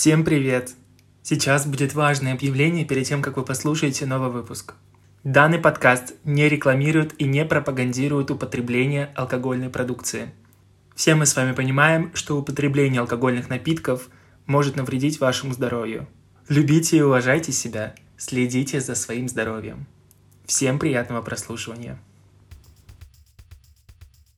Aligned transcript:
Всем 0.00 0.24
привет! 0.24 0.76
Сейчас 1.22 1.66
будет 1.66 1.92
важное 1.92 2.32
объявление 2.32 2.86
перед 2.86 3.06
тем, 3.06 3.20
как 3.20 3.36
вы 3.36 3.44
послушаете 3.44 4.06
новый 4.06 4.30
выпуск. 4.30 4.72
Данный 5.24 5.58
подкаст 5.58 6.14
не 6.24 6.48
рекламирует 6.48 7.20
и 7.20 7.24
не 7.24 7.44
пропагандирует 7.44 8.30
употребление 8.30 9.10
алкогольной 9.14 9.68
продукции. 9.68 10.30
Все 10.96 11.14
мы 11.14 11.26
с 11.26 11.36
вами 11.36 11.52
понимаем, 11.52 12.12
что 12.14 12.38
употребление 12.38 13.02
алкогольных 13.02 13.50
напитков 13.50 14.08
может 14.46 14.74
навредить 14.74 15.20
вашему 15.20 15.52
здоровью. 15.52 16.08
Любите 16.48 16.96
и 16.96 17.02
уважайте 17.02 17.52
себя, 17.52 17.94
следите 18.16 18.80
за 18.80 18.94
своим 18.94 19.28
здоровьем. 19.28 19.86
Всем 20.46 20.78
приятного 20.78 21.20
прослушивания. 21.20 21.98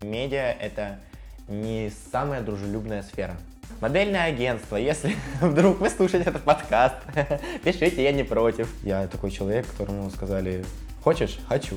Медиа— 0.01 0.57
это 0.61 0.99
не 1.47 1.93
самая 2.11 2.43
дружелюбная 2.43 3.05
сфера. 3.05 3.39
Модельное 3.83 4.27
агентство, 4.27 4.77
если 4.77 5.17
вдруг 5.41 5.81
вы 5.81 5.91
слушаете 5.91 6.31
этот 6.31 6.45
подкаст, 6.45 6.95
пишите, 7.65 8.05
я 8.05 8.13
не 8.13 8.23
против. 8.23 8.73
Я 8.85 9.09
такой 9.09 9.33
человек, 9.33 9.67
которому 9.67 10.09
сказали, 10.11 10.65
хочешь? 11.03 11.41
Хочу. 11.49 11.75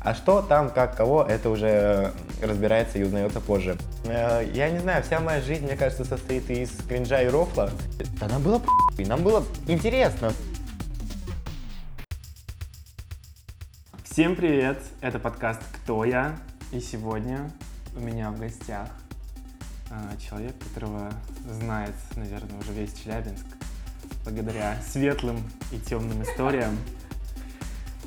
А 0.00 0.14
что 0.14 0.42
там, 0.42 0.68
как, 0.68 0.94
кого, 0.94 1.22
это 1.22 1.48
уже 1.48 2.12
разбирается 2.42 2.98
и 2.98 3.02
узнается 3.02 3.40
позже. 3.40 3.78
Э, 4.04 4.46
Я 4.52 4.68
не 4.68 4.78
знаю, 4.78 5.02
вся 5.02 5.20
моя 5.20 5.40
жизнь, 5.40 5.64
мне 5.64 5.74
кажется, 5.74 6.04
состоит 6.04 6.50
из 6.50 6.70
кринжа 6.86 7.22
и 7.22 7.28
рофла. 7.28 7.70
Да 8.20 8.28
нам 8.28 8.42
было 8.42 8.60
и 8.98 9.06
нам 9.06 9.22
было 9.22 9.42
интересно. 9.66 10.34
Всем 14.04 14.36
привет! 14.36 14.82
Это 15.00 15.18
подкаст 15.18 15.62
«Кто 15.72 16.04
я?» 16.04 16.36
И 16.72 16.80
сегодня 16.80 17.50
у 17.96 18.00
меня 18.00 18.30
в 18.32 18.38
гостях 18.38 18.90
человек, 20.28 20.54
которого 20.58 21.10
знает, 21.50 21.94
наверное, 22.16 22.58
уже 22.60 22.72
весь 22.72 22.92
Челябинск 22.94 23.46
благодаря 24.24 24.76
светлым 24.86 25.42
и 25.72 25.78
темным 25.78 26.22
историям. 26.22 26.78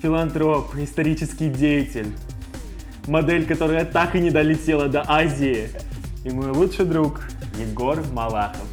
Филантроп, 0.01 0.75
исторический 0.75 1.49
деятель, 1.49 2.15
модель, 3.07 3.45
которая 3.45 3.85
так 3.85 4.15
и 4.15 4.19
не 4.19 4.31
долетела 4.31 4.87
до 4.87 5.03
Азии, 5.07 5.69
и 6.23 6.29
мой 6.31 6.51
лучший 6.51 6.85
друг 6.85 7.21
Егор 7.57 8.03
Малахов. 8.11 8.67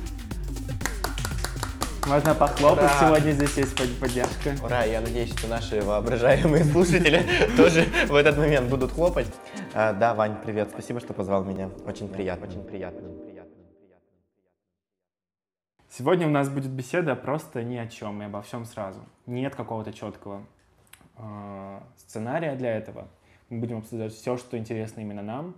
Можно 2.06 2.34
похлопать, 2.34 2.84
Ура! 2.84 3.00
сегодня 3.00 3.33
здесь 3.33 3.55
есть 3.59 3.77
под- 3.77 3.95
поддержка. 3.98 4.56
Ура, 4.65 4.84
я 4.84 5.03
надеюсь, 5.03 5.31
что 5.31 5.47
наши 5.47 5.83
воображаемые 5.83 6.65
слушатели 6.65 7.22
тоже 7.56 7.87
в 8.09 8.15
этот 8.15 8.39
момент 8.39 8.70
будут 8.70 8.93
хлопать. 8.93 9.27
А, 9.75 9.93
Да, 9.93 10.15
Вань, 10.15 10.37
привет, 10.43 10.71
спасибо, 10.71 10.99
что 10.99 11.13
позвал 11.13 11.45
меня. 11.45 11.71
Очень 11.87 12.09
приятно, 12.09 12.47
очень 12.47 12.65
приятно. 12.65 13.01
приятно, 13.01 13.25
приятно. 13.27 14.09
Сегодня 15.91 16.27
у 16.27 16.31
нас 16.31 16.49
будет 16.49 16.71
беседа 16.71 17.15
просто 17.15 17.63
ни 17.63 17.77
о 17.77 17.87
чем 17.87 18.23
и 18.23 18.25
обо 18.25 18.41
всем 18.41 18.65
сразу. 18.65 19.01
Нет 19.27 19.55
какого-то 19.55 19.93
четкого 19.93 20.47
э, 21.17 21.81
сценария 21.97 22.57
для 22.57 22.77
этого. 22.77 23.09
Мы 23.51 23.61
будем 23.61 23.79
обсуждать 23.79 24.13
все, 24.15 24.39
что 24.39 24.57
интересно 24.57 25.01
именно 25.01 25.23
нам, 25.23 25.55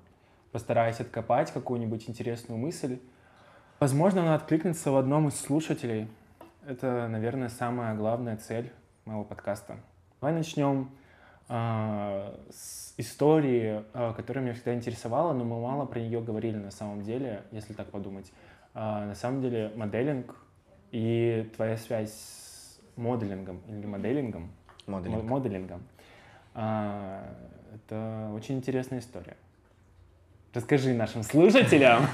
постараясь 0.50 1.00
откопать 1.00 1.53
какую-нибудь 1.53 2.08
интересную 2.08 2.58
мысль. 2.58 2.98
Возможно, 3.78 4.22
она 4.22 4.34
откликнется 4.34 4.91
в 4.91 4.97
одном 4.97 5.28
из 5.28 5.41
слушателей. 5.41 6.08
Это, 6.66 7.06
наверное, 7.08 7.48
самая 7.48 7.94
главная 7.94 8.36
цель 8.36 8.72
моего 9.05 9.25
подкаста. 9.25 9.77
Давай 10.20 10.34
начнем 10.34 10.91
с 11.50 12.94
истории, 12.96 13.82
э, 13.92 14.12
которая 14.16 14.44
меня 14.44 14.54
всегда 14.54 14.74
интересовала, 14.74 15.32
но 15.32 15.44
мы 15.44 15.60
мало 15.60 15.84
про 15.86 15.98
нее 15.98 16.20
говорили 16.20 16.56
на 16.56 16.70
самом 16.70 17.02
деле, 17.02 17.42
если 17.50 17.72
так 17.72 17.88
подумать. 17.90 18.30
А, 18.74 19.04
на 19.06 19.14
самом 19.16 19.40
деле 19.42 19.72
моделинг 19.74 20.36
и 20.92 21.50
твоя 21.56 21.76
связь 21.76 22.12
с 22.12 22.78
моделингом 22.96 23.60
или 23.68 23.84
моделингом, 23.86 24.50
Моделинг. 24.86 25.22
мо- 25.24 25.28
моделингом, 25.38 25.82
а, 26.54 27.34
это 27.74 28.30
очень 28.34 28.56
интересная 28.58 29.00
история. 29.00 29.36
Расскажи 30.54 30.92
нашим 30.94 31.22
слушателям. 31.22 32.06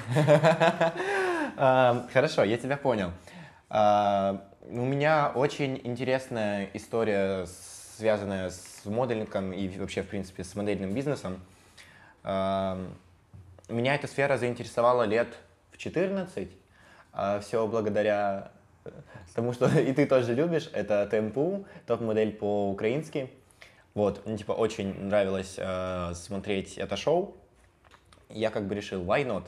А, 1.56 2.06
Хорошо, 2.12 2.44
я 2.44 2.56
тебя 2.59 2.77
понял. 2.77 3.11
А, 3.69 4.43
У 4.69 4.84
меня 4.84 5.31
очень 5.34 5.81
интересная 5.84 6.69
история, 6.75 7.47
связанная 7.47 8.50
с 8.50 8.75
моделингом 8.91 9.53
и 9.53 9.69
вообще, 9.79 10.03
в 10.03 10.09
принципе, 10.09 10.45
с 10.45 10.55
модельным 10.55 10.95
бизнесом. 10.95 11.41
А, 12.23 12.79
Меня 13.69 13.95
эта 13.95 14.07
сфера 14.07 14.39
заинтересовала 14.39 15.05
лет 15.05 15.29
в 15.73 15.79
14. 15.79 16.49
Все 17.41 17.67
благодаря 17.67 18.51
э, 18.85 18.91
тому, 19.35 19.53
что 19.53 19.69
и 19.79 19.93
ты 19.93 20.07
тоже 20.07 20.35
любишь. 20.35 20.69
Это 20.73 21.07
ТМПУ, 21.07 21.67
топ-модель 21.87 22.33
по-украински. 22.33 23.31
Вот, 23.95 24.27
мне 24.27 24.37
типа 24.37 24.53
очень 24.53 25.05
нравилось 25.05 25.55
э, 25.57 26.13
смотреть 26.15 26.77
это 26.77 26.97
шоу. 26.97 27.37
Я 28.29 28.51
как 28.51 28.67
бы 28.67 28.75
решил, 28.75 29.03
why 29.03 29.25
not? 29.25 29.45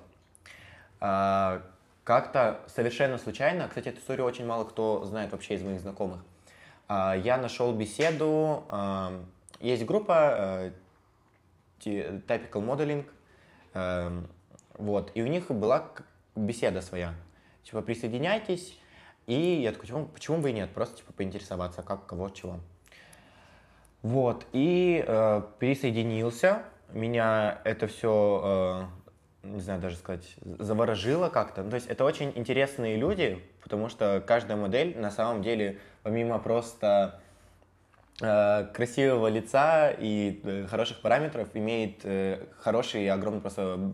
А, 1.01 1.63
как-то 2.05 2.61
совершенно 2.67 3.19
случайно, 3.19 3.69
кстати, 3.69 3.89
эту 3.89 3.99
историю 3.99 4.27
очень 4.27 4.47
мало 4.47 4.65
кто 4.65 5.05
знает 5.05 5.33
вообще 5.33 5.55
из 5.55 5.63
моих 5.63 5.81
знакомых. 5.81 6.21
А, 6.89 7.15
я 7.15 7.37
нашел 7.37 7.75
беседу, 7.75 8.65
а, 8.71 9.23
есть 9.61 9.85
группа 9.85 10.35
э, 10.39 10.73
Typical 11.85 12.65
Modeling, 12.65 13.05
эм, 13.75 14.27
вот, 14.75 15.11
и 15.15 15.23
у 15.23 15.27
них 15.27 15.51
была 15.51 15.91
беседа 16.35 16.81
своя. 16.81 17.15
Типа, 17.63 17.83
присоединяйтесь, 17.83 18.79
и 19.27 19.61
я 19.63 19.73
такой, 19.73 19.83
почему, 19.83 20.07
почему 20.07 20.39
бы 20.39 20.51
и 20.51 20.53
нет, 20.55 20.71
просто 20.71 20.97
типа 20.97 21.13
поинтересоваться, 21.13 21.83
как, 21.83 22.07
кого, 22.07 22.31
чего. 22.31 22.59
Вот, 24.03 24.47
и 24.53 25.05
э, 25.07 25.43
присоединился, 25.59 26.63
меня 26.93 27.61
это 27.65 27.87
все, 27.87 28.89
не 29.43 29.61
знаю 29.61 29.81
даже 29.81 29.97
сказать, 29.97 30.37
заворожило 30.59 31.29
как-то. 31.29 31.63
Ну, 31.63 31.71
то 31.71 31.77
есть 31.77 31.87
это 31.87 32.05
очень 32.05 32.33
интересные 32.35 32.97
люди, 32.97 33.43
потому 33.63 33.89
что 33.89 34.23
каждая 34.27 34.57
модель 34.57 34.99
на 34.99 35.11
самом 35.11 35.43
деле, 35.43 35.79
помимо 36.03 36.39
просто 36.39 37.21
э, 38.21 38.67
красивого 38.75 39.29
лица 39.29 39.91
и 39.91 40.41
э, 40.43 40.67
хороших 40.67 41.01
параметров, 41.01 41.49
имеет 41.55 42.01
э, 42.05 42.45
хороший 42.59 43.05
и 43.05 43.09
огромный 43.09 43.41
просто 43.41 43.93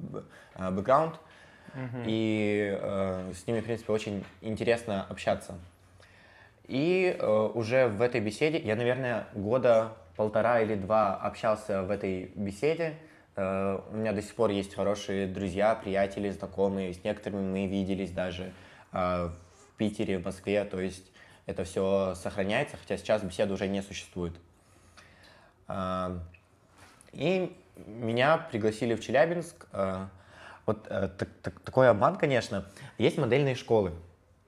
э, 0.56 0.70
бэкграунд, 0.70 1.20
и 2.06 2.78
э, 2.80 3.32
с 3.34 3.46
ними, 3.46 3.60
в 3.60 3.64
принципе, 3.64 3.92
очень 3.92 4.24
интересно 4.40 5.06
общаться. 5.08 5.54
И 6.66 7.16
э, 7.18 7.50
уже 7.54 7.88
в 7.88 8.00
этой 8.00 8.20
беседе, 8.20 8.58
я, 8.58 8.76
наверное, 8.76 9.26
года 9.34 9.92
полтора 10.16 10.60
или 10.60 10.76
два 10.76 11.16
общался 11.16 11.82
в 11.82 11.90
этой 11.90 12.30
беседе. 12.36 12.94
Э, 13.36 13.80
у 13.90 13.96
меня 13.96 14.12
до 14.12 14.22
сих 14.22 14.34
пор 14.34 14.50
есть 14.50 14.74
хорошие 14.74 15.26
друзья, 15.26 15.74
приятели, 15.74 16.30
знакомые. 16.30 16.92
С 16.94 17.02
некоторыми 17.04 17.42
мы 17.42 17.66
виделись 17.66 18.10
даже 18.10 18.52
э, 18.92 18.96
в 19.28 19.76
Питере, 19.76 20.18
в 20.18 20.24
Москве. 20.24 20.64
То 20.64 20.80
есть 20.80 21.10
это 21.46 21.64
все 21.64 22.14
сохраняется, 22.16 22.76
хотя 22.76 22.96
сейчас 22.96 23.22
беседы 23.22 23.52
уже 23.54 23.66
не 23.68 23.82
существует. 23.82 24.34
А, 25.66 26.18
И 27.12 27.56
меня 27.86 28.38
пригласили 28.38 28.94
в 28.94 29.00
Челябинск. 29.00 29.66
Э, 29.72 30.06
Вот 30.66 30.86
э, 30.88 31.08
так- 31.18 31.28
так- 31.42 31.60
такой 31.60 31.90
обман, 31.90 32.16
конечно. 32.16 32.64
Есть 32.96 33.18
модельные 33.18 33.54
школы. 33.54 33.92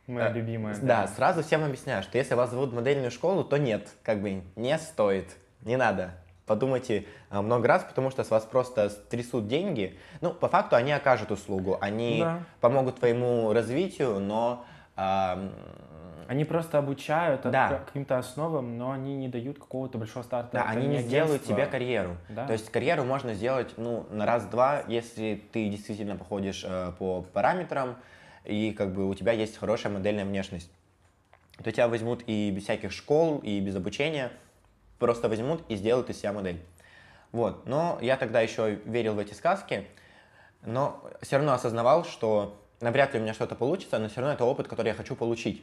Моя 0.07 0.31
Э, 0.31 0.33
любимая. 0.33 0.75
Да, 0.81 1.07
сразу 1.09 1.43
всем 1.43 1.63
объясняю, 1.63 2.03
что 2.03 2.17
если 2.17 2.35
вас 2.35 2.51
зовут 2.51 2.71
в 2.71 2.75
модельную 2.75 3.11
школу, 3.11 3.45
то 3.45 3.59
нет, 3.59 3.91
как 4.03 4.23
бы 4.23 4.43
не 4.57 4.79
стоит, 4.79 5.37
не 5.63 5.77
надо. 5.77 6.15
Подумайте 6.47 7.07
а, 7.29 7.43
много 7.43 7.67
раз, 7.67 7.83
потому 7.83 8.11
что 8.11 8.23
с 8.23 8.31
вас 8.31 8.45
просто 8.45 8.89
трясут 8.89 9.49
деньги. 9.49 9.99
Ну, 10.21 10.33
по 10.33 10.49
факту 10.49 10.77
они 10.77 10.93
окажут 10.93 11.33
услугу, 11.33 11.77
они 11.81 12.21
Да. 12.21 12.41
помогут 12.61 12.97
твоему 13.01 13.53
развитию, 13.53 14.21
но 14.21 14.65
ам, 14.95 15.53
Они 16.29 16.45
просто 16.45 16.79
обучают 16.79 17.43
Да. 17.43 17.83
каким-то 17.87 18.19
основам, 18.19 18.79
но 18.79 18.91
они 18.91 19.15
не 19.17 19.29
дают 19.29 19.59
какого-то 19.61 19.97
большого 19.99 20.25
старта. 20.25 20.51
да, 20.55 20.61
Это 20.63 20.71
они 20.71 20.87
не 20.89 20.99
сделают 21.01 21.43
агентство. 21.43 21.55
тебе 21.55 21.67
карьеру. 21.67 22.17
Да. 22.29 22.47
То 22.47 22.53
есть 22.53 22.69
карьеру 22.71 23.05
можно 23.05 23.33
сделать 23.35 23.75
ну, 23.77 24.07
на 24.11 24.27
раз-два, 24.27 24.83
если 24.89 25.41
ты 25.53 25.69
действительно 25.69 26.17
походишь 26.17 26.65
э, 26.67 26.93
по 26.99 27.23
параметрам, 27.23 27.97
и 28.45 28.73
как 28.73 28.93
бы 28.93 29.09
у 29.09 29.15
тебя 29.15 29.33
есть 29.33 29.57
хорошая 29.57 29.93
модельная 29.93 30.25
внешность. 30.25 30.69
То 31.63 31.71
тебя 31.71 31.87
возьмут 31.87 32.25
и 32.27 32.51
без 32.51 32.65
всяких 32.65 32.91
школ, 32.93 33.39
и 33.39 33.61
без 33.61 33.77
обучения, 33.77 34.31
просто 34.99 35.29
возьмут 35.29 35.63
и 35.69 35.77
сделают 35.77 36.11
из 36.11 36.19
себя 36.19 36.33
модель. 36.33 36.61
Вот. 37.33 37.67
Но 37.67 37.99
я 38.01 38.17
тогда 38.17 38.41
еще 38.41 38.77
верил 38.85 39.15
в 39.15 39.19
эти 39.19 39.35
сказки, 39.35 39.87
но 40.63 41.03
все 41.23 41.37
равно 41.37 41.53
осознавал, 41.53 42.05
что 42.05 42.61
навряд 42.81 43.15
ли 43.15 43.21
у 43.21 43.23
меня 43.23 43.35
что-то 43.35 43.55
получится, 43.55 43.99
но 43.99 44.09
все 44.09 44.21
равно 44.21 44.35
это 44.35 44.45
опыт, 44.45 44.69
который 44.69 44.89
я 44.89 44.95
хочу 44.95 45.17
получить. 45.17 45.63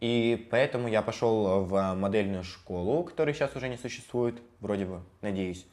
И 0.00 0.46
поэтому 0.50 0.88
я 0.88 1.00
пошел 1.02 1.64
в 1.64 1.94
модельную 1.94 2.44
школу, 2.44 3.04
которая 3.04 3.34
сейчас 3.34 3.56
уже 3.56 3.68
не 3.68 3.76
существует, 3.78 4.40
вроде 4.60 4.84
бы, 4.84 5.00
надеюсь. 5.22 5.66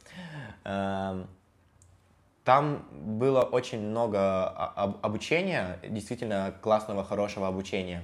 Эм, 0.64 1.28
Там 2.46 2.86
было 2.92 3.42
очень 3.42 3.82
много 3.82 4.48
обучения, 5.02 5.80
действительно 5.84 6.54
классного, 6.62 7.04
хорошего 7.04 7.48
обучения. 7.48 8.04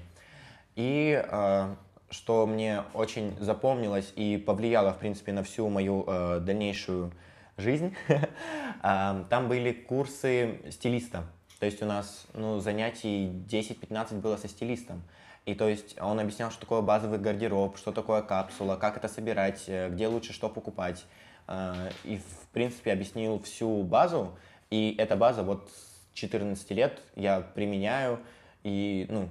И 0.76 1.24
э, 1.24 1.76
что 2.12 2.46
мне 2.46 2.84
очень 2.94 3.36
запомнилось 3.40 4.14
и 4.16 4.38
повлияло, 4.38 4.94
в 4.94 5.00
принципе, 5.00 5.32
на 5.32 5.44
всю 5.44 5.68
мою 5.70 6.04
э, 6.06 6.40
дальнейшую 6.42 7.12
жизнь, 7.58 7.96
там 8.82 9.48
были 9.48 9.72
курсы 9.72 10.60
стилиста. 10.70 11.24
То 11.60 11.66
есть 11.66 11.82
у 11.82 11.86
нас 11.86 12.28
ну, 12.34 12.60
занятий 12.60 13.28
10-15 13.48 14.20
было 14.20 14.36
со 14.36 14.48
стилистом. 14.48 15.04
И 15.46 15.56
то 15.56 15.68
есть 15.68 16.00
он 16.00 16.20
объяснял, 16.20 16.52
что 16.52 16.62
такое 16.62 16.82
базовый 16.82 17.18
гардероб, 17.18 17.78
что 17.78 17.92
такое 17.92 18.22
капсула, 18.22 18.76
как 18.76 18.98
это 18.98 19.08
собирать, 19.08 19.64
э, 19.68 19.90
где 19.90 20.08
лучше 20.08 20.34
что 20.34 20.50
покупать. 20.50 21.06
Э, 21.48 21.90
и, 22.04 22.18
в 22.18 22.48
принципе, 22.52 22.92
объяснил 22.92 23.40
всю 23.40 23.84
базу. 23.84 24.38
И 24.70 24.96
эта 24.98 25.16
база 25.16 25.44
вот 25.44 25.70
с 25.70 26.14
14 26.14 26.72
лет 26.72 27.02
я 27.16 27.42
применяю. 27.42 28.20
И, 28.64 29.08
ну, 29.10 29.30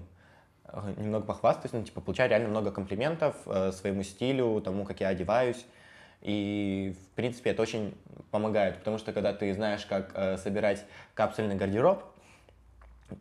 немного 0.96 1.26
похвастаюсь, 1.26 1.72
ну, 1.72 1.82
типа, 1.82 2.00
получаю 2.00 2.30
реально 2.30 2.48
много 2.48 2.70
комплиментов 2.70 3.36
э, 3.46 3.72
своему 3.72 4.02
стилю, 4.02 4.60
тому, 4.60 4.84
как 4.84 5.00
я 5.00 5.08
одеваюсь. 5.08 5.64
И, 6.22 6.94
в 7.00 7.14
принципе, 7.16 7.50
это 7.50 7.62
очень 7.62 7.94
помогает, 8.30 8.78
потому 8.78 8.98
что 8.98 9.12
когда 9.12 9.32
ты 9.32 9.52
знаешь, 9.54 9.86
как 9.86 10.12
э, 10.14 10.36
собирать 10.36 10.84
капсульный 11.14 11.56
гардероб, 11.56 12.04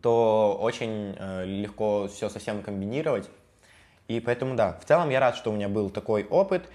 то 0.02 0.58
очень 0.60 1.16
э, 1.18 1.46
легко 1.46 2.08
все 2.08 2.30
совсем 2.30 2.62
комбинировать. 2.62 3.30
И 4.08 4.20
поэтому, 4.20 4.56
да, 4.56 4.74
в 4.74 4.86
целом 4.86 5.10
я 5.10 5.20
рад, 5.20 5.36
что 5.36 5.52
у 5.52 5.56
меня 5.56 5.70
был 5.70 5.90
такой 5.90 6.24
опыт. 6.26 6.70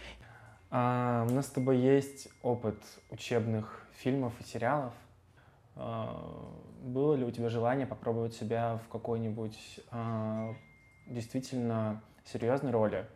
А, 0.70 1.26
у 1.28 1.32
нас 1.32 1.46
с 1.46 1.50
тобой 1.50 1.78
есть 1.78 2.28
опыт 2.42 2.76
учебных 3.10 3.86
фильмов 3.96 4.32
и 4.40 4.44
сериалов. 4.44 4.92
А, 5.76 6.52
было 6.82 7.14
ли 7.14 7.24
у 7.24 7.30
тебя 7.30 7.48
желание 7.48 7.86
попробовать 7.86 8.34
себя 8.34 8.78
в 8.84 8.88
какой-нибудь 8.88 9.80
а, 9.90 10.54
действительно 11.06 12.02
серьезной 12.24 12.72
роли? 12.72 13.06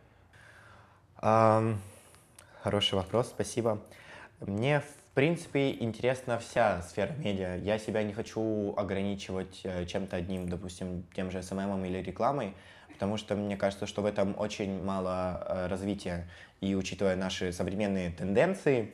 Хороший 2.61 2.95
вопрос, 2.95 3.29
спасибо. 3.29 3.79
Мне, 4.41 4.81
в 4.81 5.13
принципе, 5.13 5.71
интересна 5.71 6.39
вся 6.39 6.81
сфера 6.81 7.13
медиа. 7.13 7.55
Я 7.55 7.79
себя 7.79 8.03
не 8.03 8.13
хочу 8.13 8.73
ограничивать 8.75 9.61
э, 9.63 9.85
чем-то 9.85 10.17
одним, 10.17 10.49
допустим, 10.49 11.05
тем 11.15 11.31
же 11.31 11.41
СММом 11.41 11.83
или 11.85 11.97
рекламой, 11.99 12.53
потому 12.93 13.15
что 13.15 13.35
мне 13.35 13.55
кажется, 13.55 13.87
что 13.87 14.01
в 14.01 14.05
этом 14.05 14.35
очень 14.37 14.83
мало 14.83 15.45
э, 15.47 15.67
развития. 15.67 16.27
И 16.59 16.75
учитывая 16.75 17.15
наши 17.15 17.53
современные 17.53 18.11
тенденции, 18.11 18.93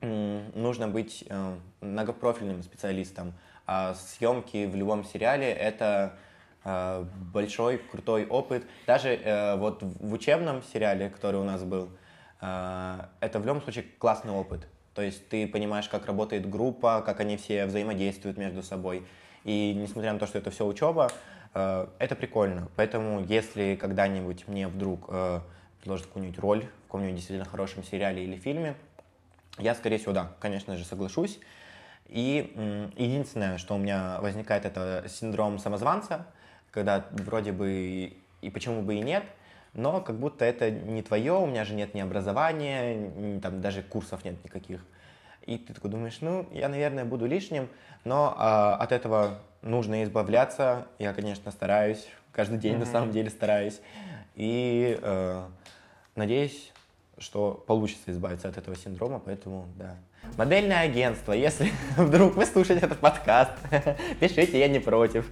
нужно 0.00 0.88
быть 0.88 1.24
э, 1.28 1.56
многопрофильным 1.80 2.62
специалистом. 2.62 3.32
А 3.66 3.94
съемки 3.94 4.66
в 4.66 4.74
любом 4.76 5.04
сериале— 5.04 5.50
это 5.52 6.14
большой, 7.32 7.78
крутой 7.78 8.26
опыт. 8.26 8.64
Даже 8.86 9.56
вот 9.58 9.82
в 9.82 10.12
учебном 10.12 10.62
сериале, 10.62 11.08
который 11.08 11.40
у 11.40 11.44
нас 11.44 11.62
был, 11.62 11.88
это 12.40 13.10
в 13.20 13.46
любом 13.46 13.62
случае 13.62 13.84
классный 13.98 14.32
опыт. 14.32 14.66
То 14.94 15.02
есть 15.02 15.28
ты 15.28 15.46
понимаешь, 15.46 15.88
как 15.88 16.06
работает 16.06 16.50
группа, 16.50 17.02
как 17.06 17.20
они 17.20 17.36
все 17.36 17.66
взаимодействуют 17.66 18.36
между 18.36 18.64
собой. 18.64 19.06
И 19.44 19.72
несмотря 19.72 20.12
на 20.12 20.18
то, 20.18 20.26
что 20.26 20.38
это 20.38 20.50
все 20.50 20.66
учеба, 20.66 21.12
э, 21.54 21.86
это 22.00 22.16
прикольно. 22.16 22.68
Поэтому 22.74 23.24
если 23.24 23.76
когда-нибудь 23.76 24.48
мне 24.48 24.66
вдруг 24.66 25.06
э, 25.08 25.40
предложат 25.80 26.06
какую-нибудь 26.08 26.38
роль 26.40 26.64
в 26.64 26.86
каком-нибудь 26.86 27.14
действительно 27.14 27.48
хорошем 27.48 27.84
сериале 27.84 28.24
или 28.24 28.36
фильме, 28.36 28.74
я, 29.58 29.74
скорее 29.74 29.98
всего, 29.98 30.12
да, 30.12 30.32
конечно 30.40 30.76
же, 30.76 30.84
соглашусь. 30.84 31.38
И 32.06 32.52
единственное, 32.96 33.58
что 33.58 33.74
у 33.74 33.78
меня 33.78 34.18
возникает, 34.20 34.64
это 34.64 35.04
синдром 35.08 35.58
самозванца, 35.58 36.26
когда 36.70 37.04
вроде 37.10 37.52
бы 37.52 38.12
и 38.40 38.50
почему 38.50 38.82
бы 38.82 38.94
и 38.94 39.00
нет– 39.00 39.24
но 39.74 40.00
как 40.00 40.18
будто 40.18 40.44
это 40.44 40.70
не 40.70 41.02
твое, 41.02 41.34
у 41.34 41.46
меня 41.46 41.64
же 41.64 41.74
нет 41.74 41.94
ни 41.94 42.00
образования, 42.00 42.94
ни, 42.94 43.38
там 43.38 43.60
даже 43.60 43.82
курсов 43.82 44.24
нет 44.24 44.42
никаких. 44.44 44.84
И 45.46 45.56
ты 45.56 45.72
такой 45.72 45.90
думаешь, 45.90 46.18
ну, 46.20 46.46
я, 46.52 46.68
наверное, 46.68 47.04
буду 47.04 47.26
лишним, 47.26 47.68
но 48.04 48.34
а, 48.36 48.76
от 48.76 48.92
этого 48.92 49.38
нужно 49.62 50.02
избавляться. 50.04 50.86
Я, 50.98 51.14
конечно, 51.14 51.50
стараюсь, 51.50 52.08
каждый 52.32 52.58
день 52.58 52.74
mm-hmm. 52.74 52.78
на 52.80 52.86
самом 52.86 53.12
деле 53.12 53.30
стараюсь. 53.30 53.80
И 54.34 54.98
э, 55.00 55.46
надеюсь, 56.14 56.72
что 57.20 57.64
получится 57.66 58.10
избавиться 58.10 58.48
от 58.48 58.56
этого 58.58 58.76
синдрома, 58.76 59.18
поэтому 59.18 59.66
да. 59.76 59.96
Модельное 60.36 60.80
агентство, 60.80 61.32
если 61.32 61.72
вдруг 61.96 62.36
вы 62.36 62.44
слушаете 62.46 62.86
этот 62.86 62.98
подкаст, 62.98 63.52
пишите, 64.20 64.58
я 64.58 64.68
не 64.68 64.78
против. 64.78 65.30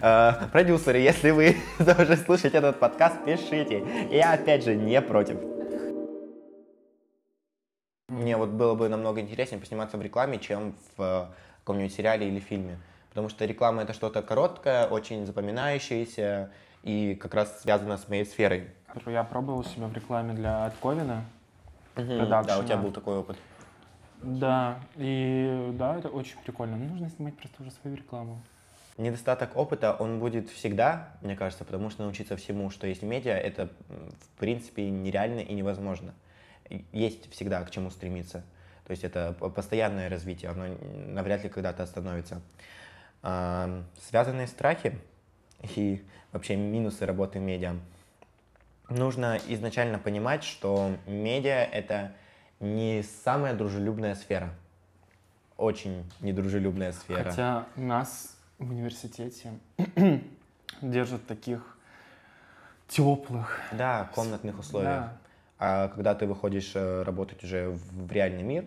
А, 0.00 0.48
продюсеры, 0.52 0.98
если 0.98 1.30
вы 1.30 1.56
тоже 1.78 2.16
слушаете 2.16 2.58
этот 2.58 2.78
подкаст, 2.78 3.24
пишите. 3.24 3.84
Я 4.10 4.32
опять 4.32 4.64
же 4.64 4.74
не 4.74 5.00
против. 5.02 5.38
Мне 8.08 8.36
вот 8.36 8.50
было 8.50 8.74
бы 8.74 8.88
намного 8.88 9.20
интереснее 9.20 9.60
посниматься 9.60 9.96
в 9.96 10.02
рекламе, 10.02 10.38
чем 10.38 10.74
в 10.96 11.02
э, 11.02 11.26
каком-нибудь 11.60 11.94
сериале 11.94 12.28
или 12.28 12.40
фильме. 12.40 12.78
Потому 13.10 13.28
что 13.28 13.44
реклама 13.44 13.82
это 13.82 13.92
что-то 13.92 14.22
короткое, 14.22 14.86
очень 14.86 15.26
запоминающееся 15.26 16.50
и 16.82 17.14
как 17.14 17.34
раз 17.34 17.62
связано 17.62 17.98
с 17.98 18.08
моей 18.08 18.24
сферой. 18.24 18.70
Я 19.06 19.24
пробовал 19.24 19.64
себя 19.64 19.86
в 19.86 19.92
рекламе 19.92 20.34
для 20.34 20.66
Отковина. 20.66 21.24
Угу, 21.96 22.26
да, 22.26 22.58
у 22.58 22.64
тебя 22.64 22.76
был 22.76 22.92
такой 22.92 23.18
опыт. 23.18 23.36
Да, 24.22 24.78
и 24.96 25.70
да, 25.74 25.96
это 25.96 26.08
очень 26.08 26.38
прикольно. 26.44 26.76
Нужно 26.76 27.08
снимать 27.08 27.36
просто 27.36 27.62
уже 27.62 27.70
свою 27.70 27.96
рекламу. 27.96 28.42
Недостаток 28.98 29.56
опыта, 29.56 29.96
он 29.98 30.18
будет 30.18 30.50
всегда, 30.50 31.08
мне 31.22 31.34
кажется, 31.36 31.64
потому 31.64 31.88
что 31.88 32.02
научиться 32.02 32.36
всему, 32.36 32.68
что 32.70 32.86
есть 32.86 33.00
в 33.00 33.06
медиа, 33.06 33.32
это 33.32 33.70
в 33.88 34.38
принципе 34.38 34.90
нереально 34.90 35.40
и 35.40 35.54
невозможно. 35.54 36.12
Есть 36.92 37.32
всегда 37.32 37.62
к 37.64 37.70
чему 37.70 37.90
стремиться. 37.90 38.44
То 38.86 38.90
есть 38.90 39.04
это 39.04 39.32
постоянное 39.32 40.10
развитие, 40.10 40.50
оно 40.50 40.76
навряд 41.06 41.44
ли 41.44 41.48
когда-то 41.48 41.82
остановится. 41.82 42.42
Связанные 43.22 44.46
страхи 44.48 44.98
и 45.76 46.04
вообще 46.32 46.56
минусы 46.56 47.06
работы 47.06 47.38
в 47.38 47.42
медиа. 47.42 47.76
Нужно 48.90 49.38
изначально 49.48 49.98
понимать, 49.98 50.42
что 50.42 50.90
медиа— 51.06 51.64
это 51.72 52.12
не 52.58 53.04
самая 53.24 53.54
дружелюбная 53.54 54.16
сфера. 54.16 54.50
Очень 55.56 56.04
недружелюбная 56.20 56.92
сфера. 56.92 57.24
Хотя 57.24 57.66
нас 57.76 58.36
в 58.58 58.70
университете 58.70 59.52
держат 60.82 61.24
таких 61.26 61.78
теплых. 62.88 63.60
Да, 63.72 64.10
комнатных 64.14 64.58
условиях. 64.58 64.92
Да. 64.92 65.16
А 65.58 65.88
когда 65.88 66.14
ты 66.14 66.26
выходишь 66.26 66.72
э, 66.74 67.02
работать 67.02 67.44
уже 67.44 67.70
в 67.70 68.10
реальный 68.10 68.42
мир, 68.42 68.64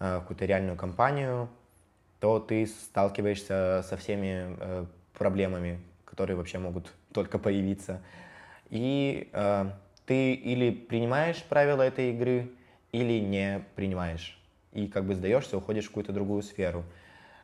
э, 0.00 0.16
в 0.16 0.20
какую-то 0.22 0.46
реальную 0.46 0.76
компанию, 0.76 1.48
то 2.18 2.40
ты 2.40 2.66
сталкиваешься 2.66 3.84
со 3.88 3.96
всеми 3.96 4.56
э, 4.58 4.86
проблемами, 5.16 5.80
которые 6.04 6.36
вообще 6.36 6.58
могут 6.58 6.92
только 7.12 7.38
появиться. 7.38 8.02
И 8.74 9.30
ты 10.04 10.34
или 10.34 10.70
принимаешь 10.70 11.42
правила 11.44 11.82
этой 11.82 12.10
игры, 12.10 12.50
или 12.92 13.18
не 13.20 13.64
принимаешь. 13.74 14.38
И 14.72 14.86
как 14.88 15.04
бы 15.04 15.14
сдаешься, 15.14 15.56
уходишь 15.56 15.84
в 15.84 15.88
какую-то 15.88 16.12
другую 16.12 16.42
сферу. 16.42 16.84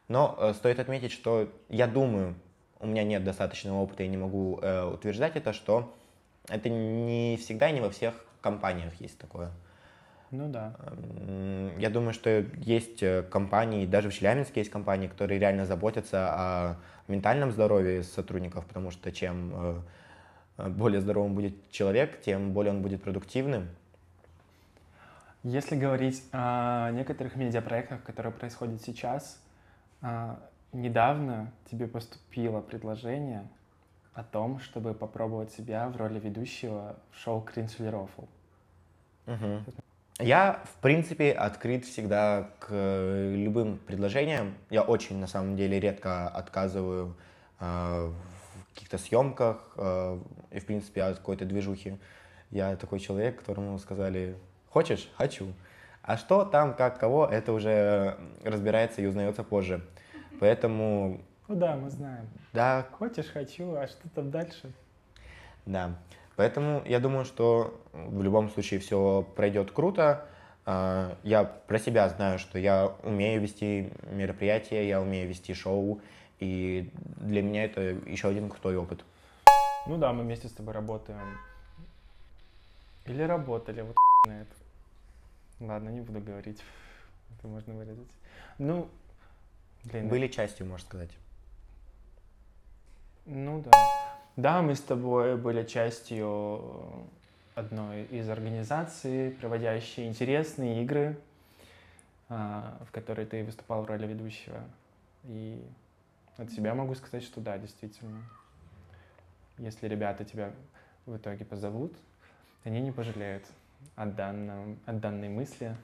Но 0.08 0.36
э, 0.38 0.54
стоит 0.54 0.80
отметить, 0.80 1.12
что 1.12 1.48
я 1.68 1.86
думаю, 1.86 2.34
у 2.80 2.86
меня 2.86 3.04
нет 3.04 3.22
достаточного 3.22 3.78
опыта, 3.78 4.02
я 4.02 4.08
не 4.08 4.16
могу 4.16 4.58
э, 4.60 4.84
утверждать 4.84 5.36
это, 5.36 5.52
что 5.52 5.94
это 6.48 6.68
не 6.68 7.36
всегда 7.40 7.70
и 7.70 7.72
не 7.72 7.80
во 7.80 7.90
всех 7.90 8.14
компаниях 8.40 8.92
есть 9.00 9.18
такое. 9.18 9.50
Ну 10.32 10.48
да. 10.48 10.74
Я 11.78 11.90
думаю, 11.90 12.12
что 12.12 12.44
есть 12.56 13.02
э, 13.02 13.22
компании, 13.22 13.86
даже 13.86 14.10
в 14.10 14.14
Челябинске 14.14 14.60
есть 14.60 14.70
компании, 14.70 15.06
которые 15.06 15.38
реально 15.38 15.66
заботятся 15.66 16.28
о 16.32 16.76
ментальном 17.06 17.52
здоровье 17.52 18.02
сотрудников, 18.02 18.66
потому 18.66 18.90
что 18.90 19.12
чем 19.12 19.52
э, 19.54 19.80
более 20.68 21.00
здоровым 21.00 21.34
будет 21.34 21.70
человек, 21.70 22.20
тем 22.20 22.52
более 22.52 22.72
он 22.72 22.82
будет 22.82 23.02
продуктивным, 23.02 23.68
если 25.42 25.74
говорить 25.74 26.22
о 26.32 26.90
некоторых 26.90 27.34
медиапроектах, 27.34 28.02
которые 28.02 28.32
происходят 28.32 28.82
сейчас, 28.82 29.40
а, 30.02 30.38
недавно 30.72 31.50
тебе 31.70 31.86
поступило 31.86 32.60
предложение 32.60 33.48
о 34.12 34.22
том, 34.22 34.60
чтобы 34.60 34.92
попробовать 34.92 35.50
себя 35.52 35.88
в 35.88 35.96
роли 35.96 36.20
ведущего 36.20 36.96
в 37.12 37.18
шоу 37.18 37.40
«Кринж 37.40 37.76
или 37.78 37.86
Рофл». 37.86 38.24
Угу. 39.26 39.64
Я, 40.18 40.60
в 40.64 40.74
принципе, 40.82 41.32
открыт 41.32 41.86
всегда 41.86 42.50
к 42.58 42.68
любым 42.70 43.78
предложениям. 43.78 44.54
Я 44.68 44.82
очень, 44.82 45.16
на 45.16 45.26
самом 45.26 45.56
деле, 45.56 45.80
редко 45.80 46.28
отказываю 46.28 47.16
э, 47.60 47.64
в 47.64 48.29
каких-то 48.74 48.98
съемках 48.98 49.72
э, 49.76 50.18
и, 50.52 50.60
в 50.60 50.66
принципе, 50.66 51.02
от 51.02 51.18
какой-то 51.18 51.44
движухи. 51.44 51.98
Я 52.50 52.76
такой 52.76 52.98
человек, 52.98 53.38
которому 53.38 53.78
сказали, 53.78 54.36
Хочешь? 54.70 55.10
Хочу. 55.16 55.52
А 56.02 56.16
что 56.16 56.44
там, 56.44 56.74
как, 56.74 56.98
кого, 56.98 57.26
это 57.26 57.52
уже 57.52 58.16
разбирается 58.44 59.02
и 59.02 59.06
узнается 59.06 59.42
позже. 59.42 59.84
Поэтому... 60.38 61.20
Ну 61.48 61.56
да, 61.56 61.74
мы 61.74 61.90
знаем. 61.90 62.28
Да. 62.52 62.86
Хочешь? 62.92 63.26
Хочу. 63.26 63.74
А 63.74 63.88
что 63.88 64.08
там 64.14 64.30
дальше? 64.30 64.72
Да. 65.66 65.98
Поэтому 66.36 66.82
я 66.86 67.00
думаю, 67.00 67.24
что 67.24 67.80
в 67.92 68.22
любом 68.22 68.48
случае 68.48 68.78
все 68.78 69.26
пройдет 69.34 69.72
круто. 69.72 70.24
А, 70.64 71.16
Я 71.24 71.42
про 71.44 71.80
себя 71.80 72.08
знаю, 72.08 72.38
что 72.38 72.58
я 72.58 72.92
умею 73.02 73.40
вести 73.40 73.92
мероприятия, 74.08 74.86
я 74.86 75.02
умею 75.02 75.28
вести 75.28 75.52
шоу, 75.52 76.00
и 76.40 76.90
для 76.94 77.42
меня 77.42 77.64
это 77.64 77.80
еще 77.80 78.28
один 78.28 78.48
крутой 78.48 78.76
опыт. 78.76 79.04
Ну 79.86 79.98
да, 79.98 80.12
мы 80.12 80.22
вместе 80.22 80.48
с 80.48 80.52
тобой 80.52 80.74
работаем. 80.74 81.38
Или 83.06 83.22
работали, 83.22 83.82
вот 83.82 83.96
на 84.26 84.40
это. 84.42 84.54
Ладно, 85.60 85.90
не 85.90 86.00
буду 86.00 86.20
говорить. 86.20 86.62
Это 87.38 87.48
можно 87.48 87.74
вырезать. 87.74 88.10
Ну, 88.58 88.88
блин. 89.84 90.08
Были 90.08 90.28
частью, 90.28 90.66
можно 90.66 90.86
сказать. 90.86 91.10
Ну 93.26 93.62
да. 93.62 93.70
Да, 94.36 94.62
мы 94.62 94.74
с 94.74 94.80
тобой 94.80 95.36
были 95.36 95.64
частью 95.64 97.06
одной 97.54 98.04
из 98.04 98.28
организаций, 98.28 99.30
проводящей 99.32 100.08
интересные 100.08 100.82
игры, 100.82 101.18
а, 102.28 102.78
в 102.86 102.90
которой 102.90 103.26
ты 103.26 103.44
выступал 103.44 103.82
в 103.82 103.86
роли 103.86 104.06
ведущего. 104.06 104.60
И 105.24 105.62
от 106.40 106.50
себя 106.50 106.74
могу 106.74 106.94
сказать, 106.94 107.22
что 107.22 107.40
да, 107.40 107.58
действительно. 107.58 108.22
Если 109.58 109.86
ребята 109.88 110.24
тебя 110.24 110.52
в 111.06 111.16
итоге 111.16 111.44
позовут, 111.44 111.92
они 112.64 112.80
не 112.80 112.92
пожалеют 112.92 113.44
о, 113.96 114.06
данном, 114.06 114.78
о 114.86 114.92
данной 114.92 115.28
мысли. 115.28 115.76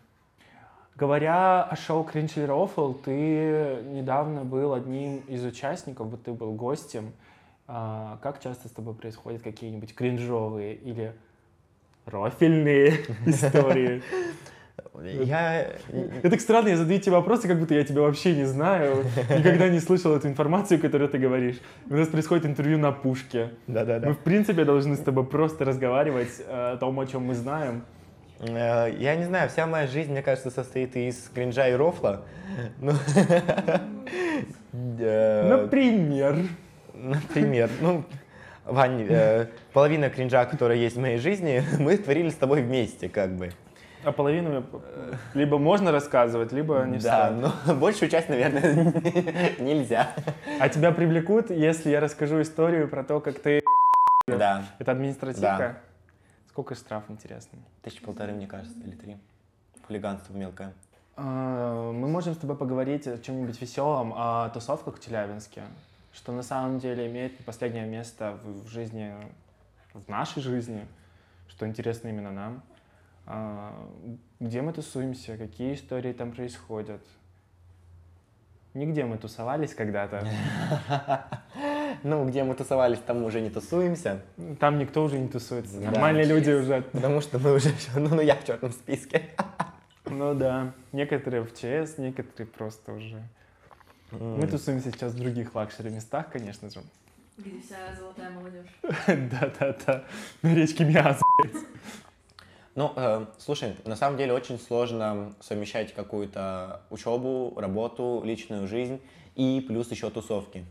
Говоря 0.95 1.63
о 1.65 1.77
шоу 1.77 2.05
или 2.05 2.47
Рофл, 2.47 2.95
ты 2.95 3.83
недавно 3.85 4.45
был 4.45 4.73
одним 4.73 5.19
из 5.29 5.45
участников, 5.45 6.09
вот 6.09 6.23
ты 6.23 6.33
был 6.33 6.53
гостем. 6.55 7.13
А, 7.69 8.19
как 8.23 8.43
часто 8.43 8.69
с 8.69 8.71
тобой 8.71 8.95
происходят 8.95 9.43
какие-нибудь 9.43 9.95
кринжовые 9.95 10.75
или 10.75 11.15
рофельные 12.07 13.05
истории? 13.27 14.03
Я... 15.03 15.73
Это 16.19 16.31
так 16.31 16.41
странно, 16.41 16.69
я 16.69 16.77
задаю 16.77 17.01
тебе 17.01 17.13
вопросы, 17.13 17.49
как 17.49 17.59
будто 17.59 17.75
я 17.75 17.85
тебя 17.85 18.03
вообще 18.03 18.35
не 18.35 18.45
знаю, 18.45 19.05
никогда 19.31 19.69
не 19.69 19.81
слышал 19.81 20.15
эту 20.15 20.29
информацию, 20.29 20.81
которую 20.81 21.09
ты 21.09 21.19
говоришь. 21.19 21.57
У 21.89 21.95
нас 21.95 22.09
происходит 22.09 22.47
интервью 22.47 22.79
на 22.79 22.93
пушке. 22.93 23.51
Да-да-да. 23.67 24.09
Мы, 24.09 24.15
в 24.15 24.19
принципе, 24.19 24.65
должны 24.65 24.97
с 24.97 25.01
тобой 25.01 25.25
просто 25.27 25.65
разговаривать 25.65 26.41
э, 26.47 26.73
о 26.73 26.77
том, 26.77 26.99
о 26.99 27.07
чем 27.07 27.25
мы 27.25 27.35
знаем. 27.35 27.83
Э, 28.41 28.91
Я 28.99 29.17
не 29.17 29.25
знаю, 29.25 29.49
вся 29.51 29.67
моя 29.67 29.87
жизнь, 29.87 30.11
мне 30.13 30.23
кажется, 30.23 30.51
состоит 30.51 30.97
из 30.97 31.31
кринжа 31.35 31.69
и 31.69 31.75
рофла. 31.75 32.25
Ну, 32.81 32.93
э, 34.99 35.49
Например. 35.49 36.37
Например, 36.95 37.69
ну, 37.81 38.05
Вань, 38.65 39.07
половина 39.73 40.09
кринжа, 40.09 40.47
которая 40.47 40.79
есть 40.79 40.97
в 40.97 41.01
моей 41.01 41.19
жизни, 41.19 41.63
мы 41.79 41.97
творили 41.99 42.31
с 42.31 42.35
тобой 42.35 42.63
вместе, 42.63 43.09
как 43.09 43.37
бы. 43.37 43.51
А 44.07 44.13
половину 44.13 44.65
либо 45.35 45.59
можно 45.59 45.91
рассказывать, 45.91 46.53
либо 46.53 46.85
не 46.85 46.99
Да, 46.99 47.27
стоит. 47.27 47.53
но 47.67 47.75
большую 47.81 48.09
часть, 48.09 48.29
наверное, 48.29 48.73
нельзя. 49.59 50.13
А 50.61 50.69
тебя 50.69 50.93
привлекут, 50.93 51.51
если 51.51 51.91
я 51.91 51.99
расскажу 51.99 52.41
историю 52.41 52.87
про 52.89 53.03
то, 53.03 53.19
как 53.19 53.41
ты... 53.41 53.61
Да, 54.29 54.65
Это 54.79 54.93
административка? 54.93 55.79
Сколько 56.51 56.77
штраф, 56.77 57.03
интересно? 57.09 57.59
тысячи 57.83 58.01
полторы, 58.01 58.33
мне 58.33 58.47
кажется, 58.47 58.79
или 58.85 58.93
три. 58.95 59.17
Хулиганство 59.89 60.33
мелкое. 60.35 60.73
А, 61.17 61.91
Мы 61.91 62.07
можем 62.07 62.35
с 62.35 62.39
тобой 62.39 62.57
поговорить 62.57 63.09
о 63.09 63.19
чем-нибудь 63.19 63.61
веселом, 63.61 64.13
о 64.17 64.51
тусовках 64.51 64.99
в 65.01 65.05
Челябинске, 65.05 65.63
что 66.13 66.31
на 66.31 66.43
самом 66.45 66.79
деле 66.79 67.09
имеет 67.09 67.37
последнее 67.45 67.87
место 67.87 68.39
в 68.45 68.69
жизни, 68.69 69.13
в 69.95 70.09
нашей 70.09 70.43
жизни, 70.43 70.87
что 71.49 71.67
интересно 71.67 72.07
именно 72.07 72.31
нам. 72.31 72.63
А, 73.27 73.73
Где 74.41 74.63
мы 74.63 74.73
тусуемся, 74.73 75.37
какие 75.37 75.75
истории 75.75 76.13
там 76.13 76.33
происходят. 76.33 77.03
Нигде 78.75 79.05
мы 79.05 79.19
тусовались 79.19 79.75
когда-то. 79.75 80.27
Ну, 82.03 82.29
где 82.29 82.45
мы 82.45 82.55
тусовались, 82.55 82.99
там 82.99 83.21
мы 83.21 83.27
уже 83.27 83.41
не 83.41 83.49
тусуемся, 83.49 84.23
Там 84.61 84.79
никто 84.79 85.03
уже 85.03 85.19
не 85.19 85.29
тусуется. 85.29 85.81
Да. 85.81 85.91
Нормальные 85.93 86.27
люди 86.27 86.51
уже. 86.51 86.83
потому 86.83 87.23
что 87.23 87.39
мы 87.39 87.55
уже, 87.55 87.73
ну, 87.97 88.17
ну 88.17 88.21
я 88.21 88.35
в 88.35 88.45
черном 88.45 88.71
списке. 88.71 89.31
Ну 90.05 90.35
да. 90.35 90.73
Некоторые 90.93 91.43
в 91.43 91.55
ЧС, 91.55 91.97
некоторые 91.97 92.47
просто 92.47 92.93
уже. 92.93 93.23
Мы 94.11 94.47
тусуемся 94.47 94.91
сейчас 94.91 95.13
в 95.15 95.19
других 95.19 95.55
luxury 95.55 95.91
местах, 95.91 96.31
конечно 96.31 96.71
же. 96.71 96.83
Где 97.39 97.61
вся 97.61 97.77
золотая 97.99 98.31
молодежь. 98.31 98.67
Да-да-да. 99.07 100.05
На 100.43 100.55
речке 100.55 100.85
Миас. 100.85 101.21
Ну, 102.77 102.93
э, 102.95 103.25
слушай, 103.39 103.75
на 103.87 103.97
самом 103.97 104.19
деле 104.19 104.35
очень 104.35 104.61
сложно 104.61 105.33
совмещать 105.41 105.95
какую-то 105.95 106.83
учебу, 106.91 107.55
работу, 107.57 108.21
личную 108.23 108.69
жизнь 108.69 109.01
и 109.35 109.65
плюс 109.67 109.91
еще 109.91 110.11
тусовки. 110.11 110.63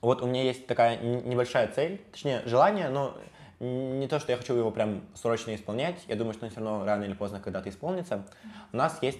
Вот 0.00 0.22
у 0.22 0.26
меня 0.26 0.42
есть 0.42 0.66
такая 0.66 0.98
небольшая 0.98 1.68
цель, 1.68 2.00
точнее 2.12 2.40
желание, 2.46 2.88
но 2.88 3.14
не 3.60 4.08
то, 4.08 4.18
что 4.20 4.32
я 4.32 4.38
хочу 4.38 4.54
его 4.54 4.70
прям 4.70 5.02
срочно 5.14 5.54
исполнять. 5.54 5.96
Я 6.08 6.16
думаю, 6.16 6.32
что 6.32 6.46
он 6.46 6.50
все 6.50 6.60
равно 6.60 6.82
рано 6.86 7.04
или 7.04 7.12
поздно 7.12 7.40
когда-то 7.40 7.68
исполнится. 7.68 8.24
У 8.72 8.76
нас 8.78 8.98
есть 9.02 9.18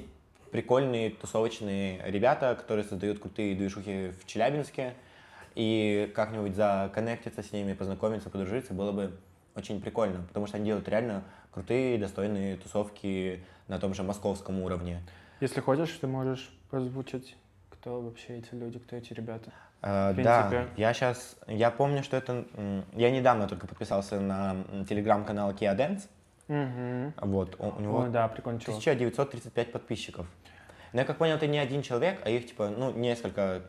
прикольные 0.51 1.11
тусовочные 1.11 2.01
ребята, 2.07 2.55
которые 2.55 2.87
создают 2.87 3.19
крутые 3.19 3.55
движухи 3.55 4.13
в 4.13 4.27
Челябинске. 4.27 4.95
И 5.55 6.11
как-нибудь 6.15 6.57
законнектиться 6.57 7.43
с 7.43 7.53
ними, 7.53 7.75
познакомиться, 7.75 8.31
подружиться 8.31 8.73
было 8.73 8.93
бы 8.93 9.13
очень 9.55 9.81
прикольно, 9.81 10.25
потому 10.29 10.47
что 10.47 10.57
они 10.57 10.67
делают 10.67 10.89
реально 10.89 11.23
крутые, 11.55 11.99
достойные 11.99 12.57
тусовки 12.57 13.43
на 13.69 13.79
том 13.79 13.95
же 13.95 14.03
московском 14.03 14.61
уровне. 14.61 15.01
Если 15.41 15.61
хочешь, 15.61 15.91
ты 16.01 16.07
можешь 16.07 16.53
озвучить, 16.71 17.37
кто 17.71 18.01
вообще 18.01 18.39
эти 18.39 18.55
люди, 18.55 18.79
кто 18.81 18.97
эти 18.97 19.13
ребята. 19.13 19.53
Э, 19.81 20.13
да, 20.15 20.67
я 20.77 20.93
сейчас, 20.93 21.37
я 21.47 21.71
помню, 21.71 22.03
что 22.03 22.17
это, 22.17 22.45
я 22.95 23.11
недавно 23.11 23.47
только 23.47 23.67
подписался 23.67 24.21
на 24.21 24.57
телеграм-канал 24.89 25.53
Kia 25.53 25.77
Dance, 25.77 26.03
Угу. 26.47 27.27
вот, 27.27 27.57
у, 27.59 27.69
у 27.69 27.81
него 27.81 27.99
Ой, 28.01 28.11
да, 28.11 28.29
прикольный 28.29 28.61
чувак. 28.61 28.83
1935 28.83 29.73
подписчиков. 29.73 30.27
Но 30.93 31.01
я 31.01 31.07
как 31.07 31.17
понял, 31.17 31.37
это 31.37 31.47
не 31.47 31.59
один 31.59 31.81
человек, 31.81 32.21
а 32.23 32.29
их 32.29 32.47
типа, 32.47 32.69
ну, 32.69 32.93
несколько 32.93 33.63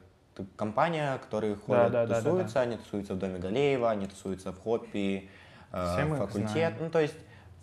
компания, 0.58 1.18
которые 1.20 1.56
ходят, 1.56 1.92
да, 1.92 2.06
да, 2.06 2.16
да, 2.16 2.22
тусуются, 2.22 2.60
они 2.60 2.76
тусуются 2.76 3.14
в 3.14 3.18
Доме 3.18 3.40
Галеева, 3.40 3.90
они 3.90 4.08
тусуются 4.08 4.52
в 4.52 4.62
Хоппи, 4.62 5.30
э, 5.72 5.94
Все 5.94 6.16
факультет, 6.16 6.74
ну, 6.82 6.90
то 6.90 7.00
есть 7.00 7.16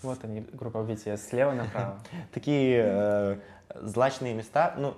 Вот 0.02 0.24
они, 0.24 0.40
группа 0.52 0.78
BTS, 0.78 1.16
слева 1.18 1.52
направо. 1.52 1.98
такие 2.34 2.82
э, 2.84 3.36
злачные 3.80 4.34
места. 4.34 4.74
Ну, 4.76 4.94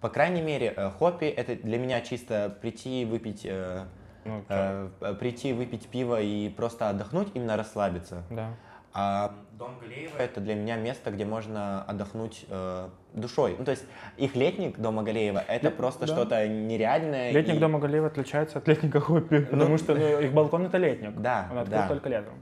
по 0.00 0.08
крайней 0.08 0.42
мере, 0.42 0.72
э, 0.76 0.90
хоппи 0.90 1.24
это 1.26 1.56
для 1.56 1.78
меня 1.78 2.00
чисто 2.00 2.54
прийти 2.60 3.04
выпить, 3.04 3.42
э, 3.44 3.84
Ну, 4.24 4.42
э, 4.48 4.88
прийти 5.18 5.52
выпить 5.52 5.88
пиво 5.88 6.20
и 6.20 6.48
просто 6.48 6.88
отдохнуть, 6.90 7.28
именно 7.34 7.56
расслабиться. 7.56 8.22
да. 8.30 8.50
А 8.98 9.34
дом 9.58 9.78
Галеева 9.78 10.16
это 10.16 10.40
для 10.40 10.54
меня 10.54 10.76
место, 10.76 11.10
где 11.10 11.26
можно 11.26 11.82
отдохнуть 11.82 12.46
э, 12.48 12.88
душой. 13.12 13.54
Ну, 13.58 13.64
то 13.66 13.72
есть 13.72 13.84
их 14.16 14.34
летник 14.34 14.78
дома 14.78 15.02
Галеева 15.02 15.44
это 15.46 15.68
Да, 15.68 15.76
просто 15.76 16.06
да. 16.06 16.14
что-то 16.14 16.48
нереальное. 16.48 17.30
Летник 17.30 17.56
и- 17.56 17.58
дома 17.58 17.78
Галеева 17.78 18.06
отличается 18.06 18.56
от 18.56 18.66
летника 18.68 19.00
Хоппи, 19.00 19.40
потому 19.40 19.76
что 19.76 19.94
ну, 19.94 20.20
их 20.20 20.32
балкон 20.32 20.64
это 20.64 20.78
летник. 20.78 21.14
Да, 21.20 21.46
Он 21.50 21.58
открыт 21.58 21.78
да. 21.80 21.88
только 21.88 22.08
летом. 22.08 22.32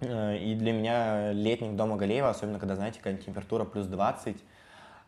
Э, 0.00 0.36
И 0.36 0.54
для 0.54 0.72
меня 0.72 1.32
летник 1.32 1.76
дома 1.76 1.96
Галеева, 1.96 2.30
особенно 2.30 2.58
когда, 2.58 2.76
знаете, 2.76 2.98
какая 2.98 3.16
температура 3.16 3.64
плюс 3.64 3.86
20, 3.86 4.36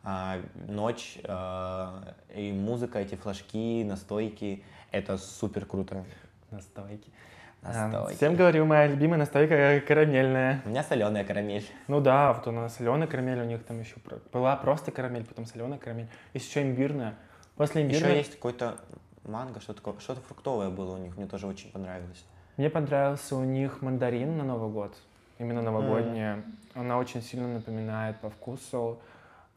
а, 0.03 0.39
ночь 0.67 1.19
э, 1.23 1.89
и 2.35 2.53
музыка, 2.53 3.01
эти 3.01 3.17
флажки, 3.17 3.85
настойки, 3.85 4.65
это 4.93 5.19
супер 5.19 5.67
круто. 5.67 6.05
Настойки. 6.51 7.11
А, 7.63 7.89
Настойки. 7.89 8.17
Всем 8.17 8.35
говорю, 8.35 8.65
моя 8.65 8.87
любимая 8.87 9.19
настойка 9.19 9.83
карамельная. 9.87 10.63
У 10.65 10.71
меня 10.71 10.83
соленая 10.83 11.25
карамель. 11.25 11.67
Ну 11.89 12.01
да, 12.01 12.33
вот 12.33 12.47
у 12.47 12.51
нас 12.51 12.77
соленая 12.77 13.07
карамель, 13.07 13.41
у 13.41 13.45
них 13.45 13.63
там 13.65 13.79
еще 13.81 13.97
была 14.33 14.57
просто 14.57 14.91
карамель, 14.91 15.25
потом 15.25 15.45
соленая 15.45 15.79
карамель. 15.79 16.09
Есть 16.33 16.49
еще 16.49 16.63
имбирная. 16.63 17.15
После 17.57 17.83
имбирной 17.83 18.09
Еще 18.09 18.19
есть 18.19 18.33
какой-то 18.37 18.79
манго, 19.25 19.61
что 19.61 19.75
такое, 19.75 19.99
что-то 20.01 20.23
фруктовое 20.23 20.71
было 20.71 20.95
у 20.95 20.99
них, 20.99 21.17
мне 21.19 21.27
тоже 21.27 21.47
очень 21.47 21.71
понравилось. 21.71 22.25
Мне 22.61 22.69
понравился 22.69 23.37
у 23.37 23.43
них 23.45 23.81
мандарин 23.81 24.37
на 24.37 24.45
Новый 24.45 24.69
год. 24.71 24.95
Именно 25.39 25.63
новогодняя. 25.63 26.45
Она 26.75 26.99
очень 26.99 27.23
сильно 27.23 27.49
напоминает 27.55 28.21
по 28.21 28.29
вкусу 28.29 29.01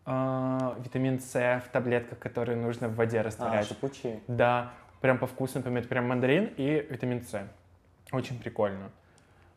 а, 0.05 0.77
витамин 0.79 1.19
С 1.19 1.33
в 1.67 1.69
таблетках, 1.73 2.17
которые 2.19 2.55
нужно 2.55 2.87
в 2.87 2.95
воде 2.95 3.19
А, 3.19 3.23
растворять. 3.23 3.67
шипучие. 3.67 4.21
Да, 4.29 4.71
прям 5.01 5.17
по 5.17 5.27
вкусу 5.27 5.57
напоминает 5.57 5.89
прям 5.89 6.07
мандарин 6.07 6.45
и 6.55 6.87
витамин 6.89 7.21
С. 7.25 7.45
Очень 8.13 8.39
прикольно. 8.39 8.89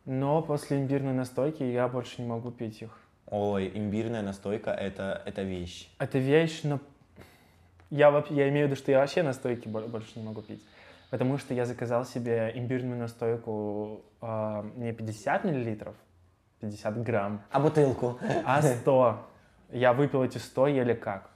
Но 0.06 0.42
после 0.42 0.78
имбирной 0.78 1.12
настойки 1.12 1.62
я 1.62 1.86
больше 1.86 2.22
не 2.22 2.26
могу 2.28 2.50
пить 2.50 2.82
их. 2.82 2.98
Ой, 3.28 3.70
имбирная 3.72 4.22
настойка 4.22 4.72
это, 4.72 5.22
это 5.24 5.42
вещь. 5.42 5.88
Это 6.00 6.18
вещь, 6.18 6.62
но 6.64 6.80
я, 7.90 8.08
я 8.30 8.48
имею 8.48 8.66
в 8.66 8.70
виду, 8.70 8.76
что 8.76 8.90
я 8.90 8.98
вообще 8.98 9.22
настойки 9.22 9.68
бо- 9.68 9.82
больше 9.86 10.18
не 10.18 10.24
могу 10.24 10.42
пить. 10.42 10.64
Потому 11.10 11.38
что 11.38 11.54
я 11.54 11.64
заказал 11.64 12.04
себе 12.04 12.50
имбирную 12.54 12.98
настойку 12.98 14.04
а, 14.20 14.64
не 14.74 14.92
50 14.92 15.44
миллилитров, 15.44 15.94
50 16.60 17.02
грамм, 17.02 17.42
А 17.50 17.60
бутылку? 17.60 18.18
а 18.44 18.60
100. 18.60 19.26
Я 19.70 19.92
выпил 19.92 20.24
эти 20.24 20.38
100 20.38 20.66
еле 20.68 20.94
как. 20.94 21.30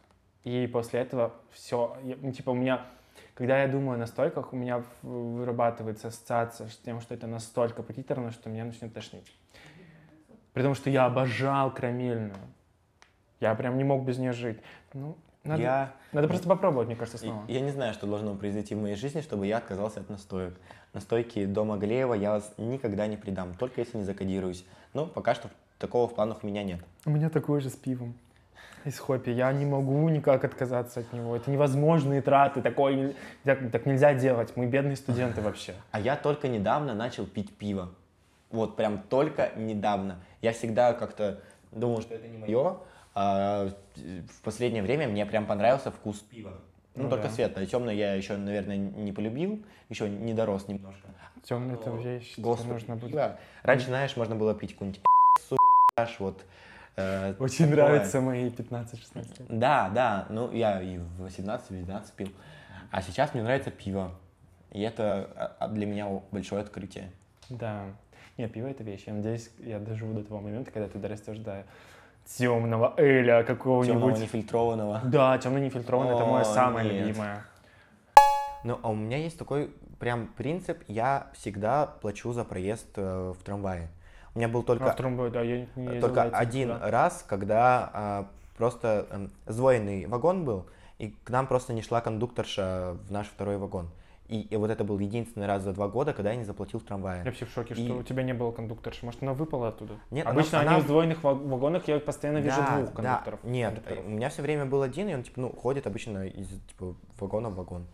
И 0.44 0.66
после 0.66 1.00
этого 1.00 1.34
все, 1.50 1.96
типа 2.34 2.50
у 2.50 2.54
меня, 2.54 2.86
когда 3.34 3.60
я 3.62 3.68
думаю 3.68 3.94
о 3.94 3.98
настойках, 3.98 4.52
у 4.52 4.56
меня 4.56 4.82
вырабатывается 5.02 6.08
ассоциация 6.08 6.68
с 6.68 6.76
тем, 6.78 7.00
что 7.00 7.14
это 7.14 7.26
настолько 7.26 7.82
приторно, 7.82 8.30
что 8.30 8.48
меня 8.48 8.64
начнет 8.64 8.92
тошнить. 8.92 9.30
При 10.52 10.62
том, 10.62 10.74
что 10.74 10.90
я 10.90 11.04
обожал 11.06 11.70
карамельную. 11.72 12.34
Я 13.38 13.54
прям 13.54 13.76
не 13.78 13.84
мог 13.84 14.04
без 14.04 14.18
нее 14.18 14.32
жить. 14.32 14.58
Ну, 14.94 15.16
надо, 15.44 15.62
Я, 15.62 15.92
надо 16.12 16.28
просто 16.28 16.48
попробовать, 16.48 16.88
мне 16.88 16.96
кажется, 16.96 17.18
снова. 17.18 17.44
я 17.48 17.60
не 17.60 17.70
знаю, 17.70 17.94
что 17.94 18.06
должно 18.06 18.34
произойти 18.34 18.74
в 18.74 18.80
моей 18.82 18.96
жизни, 18.96 19.20
чтобы 19.20 19.46
я 19.46 19.58
отказался 19.58 20.00
от 20.00 20.10
настоек. 20.10 20.54
Настойки 20.92 21.46
дома 21.46 21.76
Галеева 21.76 22.14
я 22.14 22.32
вас 22.32 22.52
никогда 22.58 23.06
не 23.06 23.16
предам, 23.16 23.54
только 23.54 23.80
если 23.80 23.98
не 23.98 24.04
закодируюсь. 24.04 24.64
Но 24.92 25.06
пока 25.06 25.34
что 25.34 25.48
такого 25.78 26.08
в 26.08 26.14
планах 26.14 26.42
у 26.42 26.46
меня 26.46 26.62
нет. 26.62 26.80
У 27.06 27.10
меня 27.10 27.30
такое 27.30 27.60
же 27.60 27.70
с 27.70 27.76
пивом. 27.76 28.14
Из 28.84 28.98
хоппи. 28.98 29.30
Я 29.30 29.52
не 29.52 29.66
могу 29.66 30.08
никак 30.08 30.44
отказаться 30.44 31.00
от 31.00 31.12
него. 31.12 31.36
Это 31.36 31.50
невозможные 31.50 32.22
траты. 32.22 32.62
Такое, 32.62 33.14
так, 33.44 33.70
так 33.70 33.86
нельзя 33.86 34.14
делать. 34.14 34.56
Мы 34.56 34.66
бедные 34.66 34.96
студенты 34.96 35.42
вообще. 35.42 35.74
А 35.90 36.00
я 36.00 36.16
только 36.16 36.48
недавно 36.48 36.94
начал 36.94 37.26
пить 37.26 37.54
пиво. 37.56 37.90
Вот 38.50 38.76
прям 38.76 38.98
только 39.08 39.52
недавно. 39.56 40.20
Я 40.40 40.52
всегда 40.52 40.92
как-то 40.94 41.40
думал, 41.72 42.00
что 42.00 42.14
это 42.14 42.26
не 42.26 42.38
мое. 42.38 42.78
А 43.14 43.70
в 43.96 44.42
последнее 44.42 44.82
время 44.82 45.08
мне 45.08 45.26
прям 45.26 45.46
понравился 45.46 45.90
вкус 45.90 46.18
пива. 46.20 46.60
Ну, 46.94 47.04
Ну 47.04 47.10
только 47.10 47.28
да. 47.28 47.34
светлое. 47.34 47.66
Темное 47.66 47.94
я 47.94 48.14
еще, 48.14 48.36
наверное, 48.36 48.76
не 48.76 49.12
полюбил. 49.12 49.64
Еще 49.88 50.08
не 50.08 50.34
дорос 50.34 50.68
немножко. 50.68 51.08
Темный 51.44 51.74
это 51.74 51.84
тебе 51.84 52.22
Господи, 52.38 52.72
нужно 52.72 52.96
будет. 52.96 53.12
пиво. 53.12 53.38
Раньше, 53.62 53.86
знаешь, 53.86 54.16
можно 54.16 54.36
было 54.36 54.54
пить 54.54 54.72
какую-нибудь 54.72 55.02
вот. 56.18 56.44
э, 56.96 57.34
Очень 57.38 57.68
такое. 57.68 57.84
нравятся 57.84 58.20
мои 58.20 58.48
15-16 58.48 59.14
лет. 59.14 59.28
Да, 59.48 59.90
да, 59.90 60.26
ну 60.30 60.50
я 60.52 60.80
и 60.80 60.98
в 60.98 61.24
18-19 61.26 62.04
пил. 62.16 62.28
А 62.90 63.02
сейчас 63.02 63.34
мне 63.34 63.42
нравится 63.42 63.70
пиво. 63.70 64.12
И 64.72 64.80
это 64.80 65.30
а, 65.36 65.56
а, 65.60 65.68
для 65.68 65.86
меня 65.86 66.08
большое 66.30 66.62
открытие. 66.62 67.10
Да. 67.48 67.84
Не, 68.38 68.48
пиво 68.48 68.68
это 68.68 68.82
вещь. 68.84 69.04
Я 69.06 69.14
надеюсь, 69.14 69.50
я 69.58 69.78
доживу 69.78 70.14
до 70.14 70.24
того 70.24 70.40
момента, 70.40 70.70
когда 70.70 70.88
ты 70.88 70.98
дорастешь 70.98 71.38
до 71.38 71.64
темного 72.36 72.94
эля 72.96 73.42
Темного 73.42 73.44
какого-нибудь. 73.44 74.18
нефильтрованного. 74.18 75.00
Да, 75.04 75.38
темный 75.38 75.62
нефильтрованный, 75.62 76.14
это 76.14 76.24
мое 76.24 76.44
самое 76.44 76.90
нет. 76.90 77.06
любимое. 77.06 77.44
Ну, 78.64 78.78
а 78.82 78.90
у 78.90 78.94
меня 78.94 79.16
есть 79.16 79.38
такой 79.38 79.70
прям 79.98 80.28
принцип, 80.28 80.78
я 80.86 81.28
всегда 81.34 81.86
плачу 81.86 82.32
за 82.32 82.44
проезд 82.44 82.86
э, 82.96 83.32
в 83.38 83.42
трамвае. 83.42 83.88
У 84.34 84.38
меня 84.38 84.48
был 84.48 84.60
А 84.60 84.64
только, 84.64 84.92
в 84.92 84.96
Трумбо, 84.96 85.28
да, 85.30 85.42
я 85.42 85.66
не 85.76 85.84
ездил 85.84 86.00
только 86.00 86.22
на 86.24 86.28
этих 86.28 86.38
один 86.38 86.68
туда. 86.74 86.90
раз, 86.90 87.24
когда 87.26 87.90
а, 87.92 88.26
просто 88.56 89.06
эм, 89.10 89.30
сдвоенный 89.46 90.06
вагон 90.06 90.44
был, 90.44 90.66
и 90.98 91.08
к 91.24 91.30
нам 91.30 91.46
просто 91.46 91.72
не 91.72 91.82
шла 91.82 92.00
кондукторша 92.00 92.96
в 93.08 93.10
наш 93.10 93.26
второй 93.26 93.56
вагон. 93.56 93.90
И, 94.30 94.42
и 94.42 94.56
вот 94.56 94.70
это 94.70 94.84
был 94.84 94.98
единственный 95.00 95.46
раз 95.46 95.62
за 95.64 95.72
два 95.72 95.88
года, 95.88 96.12
когда 96.12 96.30
я 96.30 96.36
не 96.36 96.44
заплатил 96.44 96.78
в 96.78 96.82
Я 96.82 96.88
трамвае. 96.88 97.24
вообще 97.24 97.44
в 97.46 97.50
шоке, 97.50 97.74
что 97.74 97.82
И- 97.82 97.90
у 97.90 98.02
тебя 98.04 98.22
не 98.22 98.32
было 98.32 98.52
кондукторши. 98.52 99.04
Может, 99.04 99.22
она 99.22 99.32
выпала 99.34 99.68
оттуда? 99.68 99.94
Нет, 100.12 100.26
Обычно 100.26 100.60
она- 100.60 100.72
они 100.72 100.80
в 100.82 100.84
сдвоенных 100.84 101.24
ва- 101.24 101.34
вагонах, 101.34 101.88
я 101.88 101.98
постоянно 101.98 102.38
вижу 102.38 102.56
Да, 102.58 102.76
двух 102.76 102.92
да, 102.94 103.02
кондукторов. 103.02 103.44
Нет, 103.44 103.72
кондукторов. 103.74 104.06
у 104.06 104.08
меня 104.10 104.28
все 104.28 104.42
время 104.42 104.66
был 104.66 104.82
один, 104.82 105.08
и 105.08 105.14
он 105.14 105.22
типа, 105.24 105.40
ну, 105.40 105.50
ходит 105.50 105.86
обычно 105.88 106.26
из 106.28 106.48
типа 106.68 106.94
вагона 107.18 107.50
в 107.50 107.56
вагон. 107.56 107.86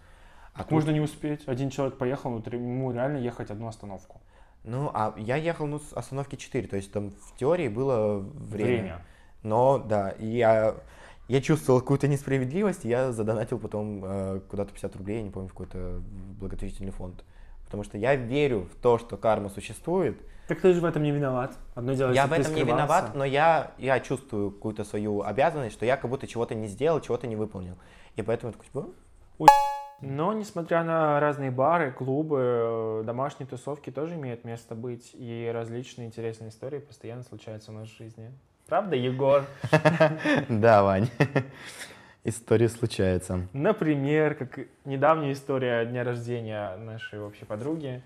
А 0.53 0.59
Так 0.59 0.67
тут- 0.69 0.73
можно 0.73 0.91
не 0.91 1.01
успеть. 1.01 1.49
Один 1.49 1.71
человек 1.71 1.97
поехал, 1.97 2.39
три- 2.43 2.59
ему 2.59 2.93
реально 2.93 3.17
ехать 3.17 3.51
одну 3.51 3.69
остановку. 3.69 4.21
Ну, 4.65 4.91
а 4.93 5.15
я 5.17 5.37
ехал 5.37 5.67
ну, 5.67 5.79
с 5.79 5.93
остановки 5.95 6.37
4, 6.37 6.67
то 6.69 6.77
есть 6.77 6.93
там 6.93 7.11
в 7.13 7.37
теории 7.39 7.69
было 7.69 8.19
время. 8.19 8.67
Время. 8.83 8.99
Но, 9.43 9.79
да, 9.79 10.11
и 10.11 10.27
я, 10.27 10.75
я 11.29 11.41
чувствовал 11.41 11.81
какую-то 11.81 12.09
несправедливость, 12.09 12.85
и 12.85 12.89
я 12.89 13.13
задонатил 13.13 13.59
потом 13.59 14.03
э, 14.05 14.41
куда-то 14.49 14.73
50 14.73 14.97
рублей, 14.97 15.17
я 15.19 15.23
не 15.23 15.31
помню, 15.31 15.49
в 15.49 15.53
какой-то 15.53 16.01
благотворительный 16.41 16.93
фонд. 16.93 17.25
Потому 17.65 17.83
что 17.83 17.99
я 17.99 18.15
верю 18.15 18.69
в 18.73 18.81
то, 18.81 18.99
что 18.99 19.17
карма 19.17 19.49
существует. 19.49 20.21
Так 20.47 20.61
ты 20.61 20.73
же 20.73 20.81
в 20.81 20.85
этом 20.85 21.03
не 21.03 21.11
виноват. 21.11 21.59
Одно 21.75 21.95
дело, 21.95 22.13
я 22.13 22.29
в 22.29 22.33
этом 22.33 22.55
не 22.55 22.63
виноват, 22.63 23.17
но 23.17 23.25
я, 23.25 23.73
я 23.79 23.99
чувствую 23.99 24.53
какую-то 24.53 24.85
свою 24.85 25.23
обязанность, 25.23 25.75
что 25.75 25.85
я 25.85 25.97
как 25.97 26.09
будто 26.09 26.29
чего-то 26.29 26.55
не 26.55 26.69
сделал, 26.69 27.01
чего-то 27.01 27.27
не 27.27 27.35
выполнил. 27.35 27.75
И 28.15 28.23
поэтому 28.23 28.53
такой, 28.53 28.67
типа, 28.67 28.87
Но, 30.01 30.33
несмотря 30.33 30.85
на 30.85 31.19
разные 31.21 31.51
бары, 31.51 31.91
клубы, 31.91 32.39
э, 32.41 33.03
домашние 33.05 33.49
тусовки 33.49 33.91
тоже 33.91 34.15
имеют 34.15 34.45
место 34.45 34.75
быть, 34.75 35.11
и 35.15 35.51
различные 35.53 36.07
интересные 36.07 36.51
истории 36.51 36.81
постоянно 36.81 37.23
случаются 37.23 37.71
в 37.71 37.75
нашей 37.75 37.97
жизни. 38.05 38.31
Правда, 38.67 38.97
Егор? 38.97 39.45
да, 40.49 40.83
Вань, 40.83 41.09
история 42.25 42.69
случается. 42.69 43.49
Например, 43.53 44.35
как 44.35 44.59
недавняя 44.85 45.33
история 45.33 45.87
дня 45.87 46.05
рождения 46.05 46.77
нашей 46.77 47.21
общей 47.21 47.45
подруги. 47.45 48.03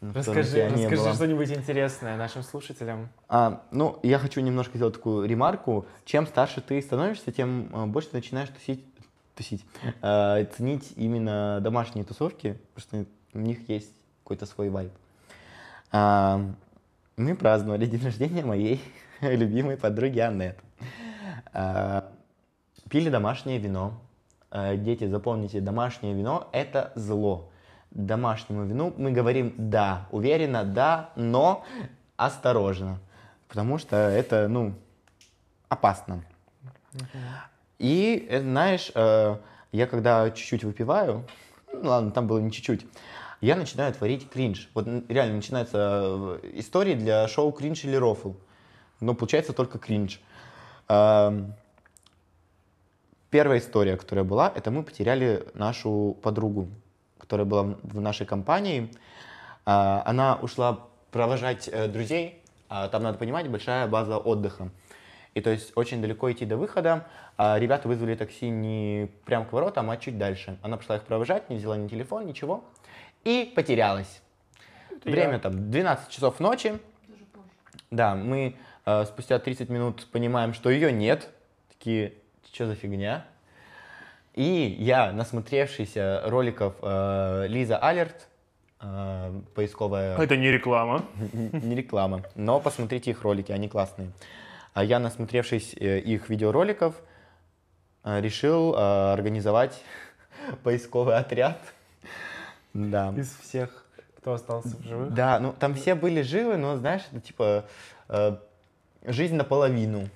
Расскажи, 0.00 0.68
расскажи 0.68 1.14
что-нибудь 1.14 1.50
интересное 1.50 2.16
нашим 2.16 2.42
слушателям. 2.42 3.08
А, 3.28 3.62
ну, 3.72 3.98
я 4.04 4.18
хочу 4.18 4.40
немножко 4.40 4.76
сделать 4.76 4.94
такую 4.94 5.28
ремарку. 5.28 5.86
Чем 6.04 6.26
старше 6.26 6.60
ты 6.60 6.80
становишься, 6.80 7.32
тем 7.32 7.70
а, 7.72 7.86
больше 7.86 8.10
ты 8.10 8.16
начинаешь 8.16 8.48
тусить, 8.48 8.84
тусить, 9.38 9.64
а, 10.02 10.44
ценить 10.44 10.92
именно 10.96 11.60
домашние 11.60 12.04
тусовки, 12.04 12.58
потому 12.74 13.06
что 13.06 13.38
у 13.38 13.40
них 13.40 13.68
есть 13.68 13.92
какой-то 14.24 14.46
свой 14.46 14.68
вайб. 14.68 14.92
А, 15.92 16.40
мы 17.16 17.36
праздновали 17.36 17.86
день 17.86 18.04
рождения 18.04 18.44
моей 18.44 18.82
любимой 19.20 19.76
подруги 19.76 20.18
Аннет. 20.18 20.58
А, 21.52 22.10
пили 22.90 23.10
домашнее 23.10 23.58
вино. 23.58 24.00
А, 24.50 24.76
дети, 24.76 25.06
запомните, 25.06 25.60
домашнее 25.60 26.14
вино– 26.14 26.48
это 26.52 26.92
зло. 26.96 27.48
Домашнему 27.90 28.64
вину 28.64 28.92
мы 28.98 29.12
говорим 29.12 29.54
«да», 29.56 30.08
уверенно 30.10 30.64
«да», 30.64 31.10
но 31.16 31.64
осторожно, 32.16 32.98
потому 33.48 33.78
что 33.78 33.96
это, 33.96 34.46
ну, 34.46 34.74
опасно. 35.70 36.22
И, 37.78 38.26
э, 38.28 38.40
знаешь, 38.40 38.90
э, 38.94 39.36
я 39.72 39.86
когда 39.86 40.30
чуть-чуть 40.30 40.64
выпиваю, 40.64 41.24
ну 41.72 41.88
ладно, 41.88 42.10
там 42.10 42.26
было 42.26 42.38
не 42.38 42.50
чуть-чуть, 42.50 42.84
я 43.40 43.54
начинаю 43.54 43.92
творить 43.94 44.28
кринж. 44.28 44.68
Вот 44.74 44.86
реально 45.08 45.36
начинаются 45.36 46.38
э, 46.42 46.50
истории 46.54 46.94
для 46.94 47.28
шоу 47.28 47.52
кринж 47.52 47.84
или 47.84 47.94
рофл. 47.94 48.32
Но 49.00 49.14
получается 49.14 49.52
только 49.52 49.78
кринж. 49.78 50.20
Эм, 50.88 51.54
Первая 53.30 53.58
история, 53.58 53.98
которая 53.98 54.24
была, 54.24 54.50
это 54.54 54.70
мы 54.70 54.82
потеряли 54.82 55.46
нашу 55.52 56.16
подругу, 56.22 56.68
которая 57.18 57.44
была 57.44 57.62
в- 57.82 58.00
нашей 58.00 58.24
компании. 58.24 58.90
Она 59.66 60.38
ушла 60.40 60.86
провожать 61.10 61.68
друзей. 61.92 62.42
А 62.70 62.88
Там, 62.88 63.02
надо 63.02 63.18
понимать, 63.18 63.46
большая 63.50 63.86
база 63.86 64.16
отдыха. 64.16 64.70
И 65.38 65.40
то 65.40 65.50
есть 65.50 65.72
очень 65.76 66.02
далеко 66.02 66.32
идти 66.32 66.44
до 66.44 66.56
выхода. 66.56 67.06
А 67.36 67.58
Ребята 67.60 67.86
вызвали 67.86 68.16
такси 68.16 68.50
не 68.50 69.08
прям 69.24 69.44
к 69.44 69.52
воротам, 69.52 69.88
а 69.88 69.96
чуть 69.96 70.18
дальше. 70.18 70.58
Она 70.62 70.76
пошла 70.76 70.96
их 70.96 71.04
провожать, 71.04 71.48
не 71.48 71.56
взяла 71.56 71.76
ни 71.76 71.86
телефон, 71.86 72.26
ничего. 72.26 72.64
И 73.22 73.52
потерялась. 73.54 74.20
Время 75.04 75.34
я. 75.34 75.38
там 75.38 75.70
12 75.70 76.08
часов 76.08 76.40
ночи. 76.40 76.80
Да, 77.92 78.16
мы 78.16 78.56
э, 78.84 79.04
спустя 79.04 79.38
30 79.38 79.68
минут 79.68 80.08
понимаем, 80.10 80.54
что 80.54 80.70
ее 80.70 80.90
нет. 80.90 81.28
Такие, 81.68 82.14
что 82.52 82.66
за 82.66 82.74
фигня? 82.74 83.24
И 84.34 84.76
я, 84.80 85.12
насмотревшийся 85.12 86.22
роликов 86.26 86.74
э, 86.82 87.46
Лиза 87.46 87.78
Алерт, 87.78 88.26
э, 88.80 89.40
поисковая, 89.54 90.18
Это 90.18 90.36
не 90.36 90.50
реклама. 90.50 91.04
не 91.32 91.76
реклама, 91.76 92.22
но 92.34 92.58
посмотрите 92.58 93.12
их 93.12 93.22
ролики, 93.22 93.52
они 93.52 93.68
классные. 93.68 94.10
А 94.78 94.84
я, 94.84 95.00
насмотревшись 95.00 95.74
э, 95.74 95.98
их 95.98 96.28
видеороликов, 96.28 96.94
э, 98.04 98.20
решил 98.20 98.76
э, 98.76 99.12
организовать 99.12 99.82
поисковый 100.62 101.16
отряд. 101.16 101.58
Да. 102.74 103.12
Из 103.16 103.28
всех, 103.40 103.84
кто 104.18 104.34
остался 104.34 104.76
в 104.76 104.84
живых. 104.84 105.12
Да, 105.12 105.40
ну 105.40 105.52
там 105.52 105.74
все 105.74 105.96
были 105.96 106.22
живы, 106.22 106.56
но 106.56 106.76
знаешь, 106.76 107.02
это 107.10 107.20
типа 107.20 107.64
э, 108.08 108.36
жизнь 109.04 109.34
наполовину. 109.34 110.08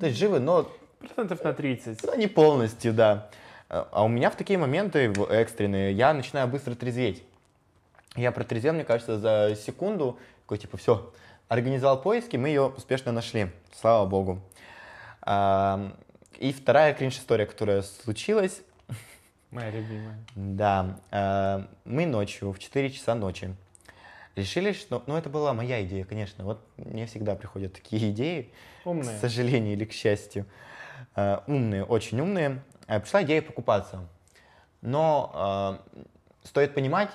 То 0.00 0.06
есть 0.06 0.18
живы, 0.18 0.38
но 0.40 0.66
Процентов 1.00 1.44
на 1.44 1.52
30. 1.52 2.04
ну, 2.04 2.16
не 2.16 2.26
полностью, 2.26 2.94
да. 2.94 3.28
А 3.68 3.86
а 3.92 4.04
у 4.04 4.08
меня 4.08 4.30
в 4.30 4.36
такие 4.36 4.58
моменты 4.58 5.10
в- 5.10 5.30
экстренные 5.30 5.92
я 5.92 6.14
начинаю 6.14 6.48
быстро 6.48 6.74
трезветь. 6.74 7.22
Я 8.16 8.32
протрезвел, 8.32 8.72
мне 8.72 8.84
кажется, 8.84 9.18
за 9.18 9.54
секунду. 9.62 10.18
Такой, 10.44 10.56
типа, 10.56 10.78
все, 10.78 11.12
организовал 11.48 12.00
поиски, 12.00 12.36
мы 12.36 12.48
ее 12.48 12.62
успешно 12.62 13.12
нашли. 13.12 13.50
Слава 13.74 14.06
богу. 14.06 14.40
А, 15.22 15.92
И 16.38 16.52
вторая 16.52 16.94
кринж-история, 16.94 17.46
которая 17.46 17.82
случилась. 17.82 18.62
Моя 19.50 19.70
любимая. 19.70 20.18
Да, 20.34 20.98
э, 21.12 21.64
мы 21.84 22.06
ночью, 22.06 22.50
в 22.52 22.58
4 22.58 22.90
часа 22.90 23.14
ночи, 23.14 23.54
решили, 24.34 24.72
что... 24.72 25.04
Ну, 25.06 25.16
это 25.16 25.30
была 25.30 25.52
моя 25.54 25.84
идея, 25.84 26.04
конечно. 26.04 26.44
Вот 26.44 26.60
мне 26.76 27.06
всегда 27.06 27.36
приходят 27.36 27.72
такие 27.72 28.10
идеи, 28.10 28.52
Умная. 28.84 29.16
к 29.16 29.20
сожалению 29.20 29.74
или 29.74 29.84
к 29.84 29.92
счастью. 29.92 30.46
Э, 31.14 31.38
умные, 31.46 31.84
очень 31.84 32.20
умные. 32.20 32.62
Пришла 32.86 33.22
идея 33.22 33.40
покупаться. 33.42 34.06
Но 34.82 35.80
стоит 36.42 36.74
понимать, 36.74 37.10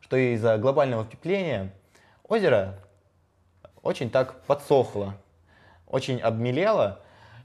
что 0.00 0.16
из-за 0.16 0.58
глобального 0.58 1.04
потепления 1.04 1.72
озеро 2.24 2.76
очень 3.82 4.10
так 4.10 4.42
подсохло, 4.42 5.14
очень 5.86 6.20
обмелело. 6.20 7.00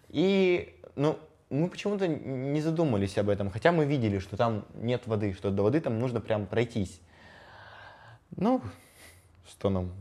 И, 0.09 0.79
ну, 0.95 1.17
мы 1.49 1.69
почему-то 1.69 2.07
не 2.07 2.61
задумались 2.61 3.17
об 3.17 3.29
этом, 3.29 3.49
хотя 3.49 3.71
мы 3.71 3.85
видели, 3.85 4.19
что 4.19 4.37
там 4.37 4.65
нет 4.73 5.07
воды, 5.07 5.33
что 5.33 5.51
до 5.51 5.63
воды 5.63 5.79
там 5.81 5.99
нужно 5.99 6.21
прям 6.21 6.45
пройтись. 6.45 6.99
Ну, 8.35 8.61
что 9.47 9.69
нам? 9.69 9.91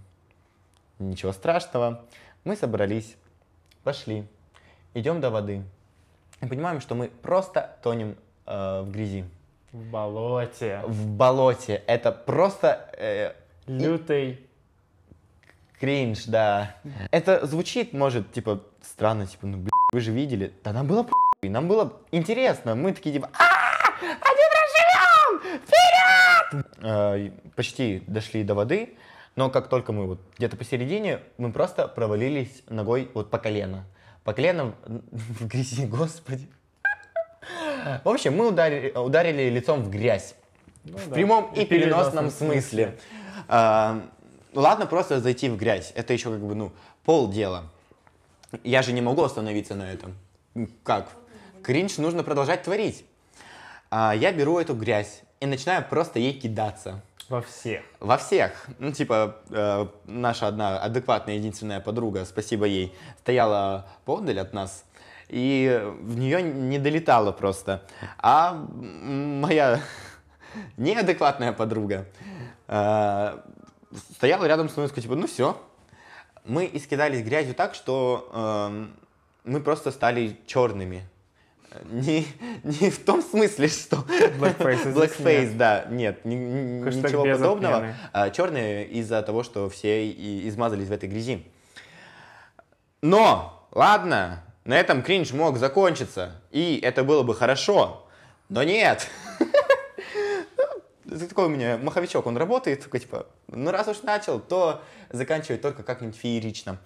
Ничего 0.99 1.33
страшного. 1.33 2.05
Мы 2.45 2.57
собрались, 2.57 3.17
пошли, 3.83 4.27
идем 4.95 5.21
до 5.21 5.31
воды. 5.31 5.63
И 6.41 6.47
понимаем, 6.47 6.81
что 6.81 6.95
мы 6.95 7.09
просто 7.09 7.77
тонем 7.83 8.17
э, 8.47 8.83
в 8.83 8.91
грязи. 8.91 9.25
В 9.73 9.91
болоте. 9.91 10.81
В 10.87 11.09
болоте. 11.09 11.83
Это 11.87 12.13
просто 12.13 12.91
э, 12.97 13.33
Лютый. 13.67 14.47
Кринж, 15.85 16.25
да. 16.25 16.75
Это 17.11 17.47
звучит, 17.47 17.93
может, 17.93 18.33
типа, 18.33 18.63
странно, 18.83 19.27
типа, 19.27 19.47
ну, 19.47 19.57
блин, 19.59 19.71
вы 19.93 20.01
же 20.01 20.13
видели. 20.13 20.51
Да 20.65 20.73
нам 20.73 20.87
было 20.87 21.03
похуй, 21.03 21.51
нам 21.51 21.69
было 21.69 21.93
интересно. 22.11 22.75
Мы 22.75 22.93
такие, 22.95 23.13
типа, 23.13 23.29
а 23.39 23.45
один 24.01 24.51
раз 24.57 24.69
живем! 24.79 25.61
Вперед! 25.61 26.67
Э, 26.83 27.31
Почти 27.55 28.03
дошли 28.07 28.45
до 28.45 28.55
воды, 28.55 28.95
но 29.37 29.51
как 29.51 29.69
только 29.69 29.93
мы 29.93 30.07
вот 30.07 30.21
где-то 30.39 30.57
посередине, 30.57 31.21
мы 31.37 31.53
просто 31.53 31.87
провалились 31.87 32.63
ногой 32.71 33.11
вот 33.13 33.31
по 33.31 33.37
колено. 33.39 33.85
По 34.25 34.33
колено 34.33 34.75
в 34.87 35.47
грязи, 35.47 35.85
господи. 35.87 36.49
В 38.05 38.09
общем, 38.09 38.35
мы 38.37 38.49
ударили, 38.49 38.91
ударили 38.97 39.51
лицом 39.51 39.83
в 39.83 39.91
грязь. 39.91 40.35
Ну 40.85 40.97
В 40.97 41.09
да. 41.09 41.15
прямом 41.15 41.53
и, 41.53 41.67
в 41.67 41.69
переносном 41.69 42.31
смысле. 42.31 42.97
А, 43.49 44.01
ладно 44.55 44.87
просто 44.87 45.21
зайти 45.21 45.49
в 45.49 45.57
грязь. 45.57 45.93
Это 45.95 46.13
еще 46.13 46.31
как 46.31 46.41
бы, 46.41 46.55
ну, 46.55 46.73
полдела. 47.05 47.65
Я 48.63 48.83
же 48.83 48.93
не 48.93 49.01
могу 49.01 49.23
остановиться 49.23 49.75
на 49.75 49.93
этом. 49.93 50.17
Как? 50.83 51.09
Кринж 51.63 51.99
нужно 51.99 52.23
продолжать 52.23 52.63
творить. 52.63 53.05
А, 53.91 54.15
я 54.15 54.33
беру 54.33 54.59
эту 54.59 54.75
грязь 54.75 55.23
и 55.41 55.47
начинаю 55.47 55.85
просто 55.89 56.19
ей 56.19 56.33
кидаться. 56.33 57.03
Во 57.29 57.41
всех. 57.41 57.83
Во 58.01 58.19
всех. 58.19 58.67
Ну, 58.79 58.93
типа, 58.93 59.37
э, 59.51 59.87
наша 60.05 60.47
одна 60.47 60.79
адекватная 60.79 61.37
единственная 61.37 61.81
подруга, 61.81 62.27
спасибо 62.27 62.67
ей, 62.67 62.95
стояла 63.21 63.87
поодаль 64.05 64.41
от 64.41 64.53
нас, 64.53 64.85
и 65.29 65.83
в 66.01 66.19
нее 66.19 66.43
не 66.43 66.79
долетало 66.79 67.33
просто. 67.33 67.83
А 68.19 68.53
моя 68.53 69.81
неадекватная 70.77 71.53
подруга 71.53 72.07
э, 72.69 73.39
стояла 74.15 74.45
рядом 74.47 74.69
с 74.69 74.77
мной 74.77 74.89
сказала, 74.89 75.03
типа, 75.03 75.15
ну 75.17 75.27
все. 75.27 75.61
Мы 76.45 76.69
искидались 76.73 77.23
грязью 77.23 77.55
так, 77.55 77.75
что 77.75 78.31
эм, 78.35 78.97
мы 79.45 79.61
просто 79.61 79.91
стали 79.91 80.39
черными. 80.47 81.09
Не, 81.91 82.27
не 82.63 82.91
в 82.91 83.05
том 83.05 83.21
смысле, 83.23 83.67
что... 83.69 83.97
Blackface 84.39 84.95
Blackface, 84.95 85.47
нет. 85.47 85.57
да, 85.57 85.87
нет, 85.91 86.25
ни- 86.25 86.35
ни- 86.37 86.85
ничего 86.85 87.25
подобного. 87.25 87.77
отмены. 87.77 87.97
А, 88.13 88.31
черные 88.31 88.87
из-за 88.87 89.23
того, 89.23 89.43
что 89.43 89.69
все 89.69 90.07
и 90.07 90.49
измазались 90.49 90.87
в 90.89 90.93
этой 90.93 91.09
грязи. 91.09 91.45
Но, 93.03 93.67
ладно, 93.73 94.45
на 94.65 94.79
этом 94.79 95.03
кринж 95.03 95.33
мог 95.33 95.59
закончиться, 95.59 96.41
и 96.53 96.79
это 96.83 97.03
было 97.03 97.23
бы 97.23 97.35
хорошо, 97.35 98.07
но 98.49 98.63
нет. 98.63 99.09
Это 101.07 101.29
такой 101.29 101.47
у 101.47 101.49
меня 101.49 101.77
маховичок, 101.79 102.27
он 102.27 102.37
работает, 102.37 102.83
такой 102.83 103.01
типа, 103.01 103.27
ну 103.49 103.71
раз 103.71 103.89
уж 103.89 104.03
начал, 104.03 104.41
то 104.41 104.83
заканчивать 105.11 105.61
только 105.61 105.83
как-нибудь 105.83 106.17
феерично. 106.17 106.79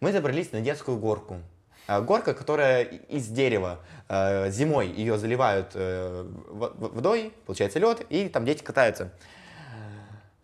Мы 0.00 0.12
забрались 0.12 0.52
на 0.52 0.60
детскую 0.60 0.96
горку. 0.98 1.40
А, 1.88 2.02
Горка, 2.02 2.34
которая 2.34 2.82
из 2.84 3.28
дерева. 3.28 3.80
Э, 4.08 4.50
Зимой 4.50 4.88
ее 4.88 5.16
заливают 5.16 5.70
э, 5.72 6.26
водой, 6.50 7.32
получается 7.46 7.78
лед, 7.78 8.04
и 8.10 8.28
там 8.28 8.44
дети 8.44 8.62
катаются. 8.62 9.10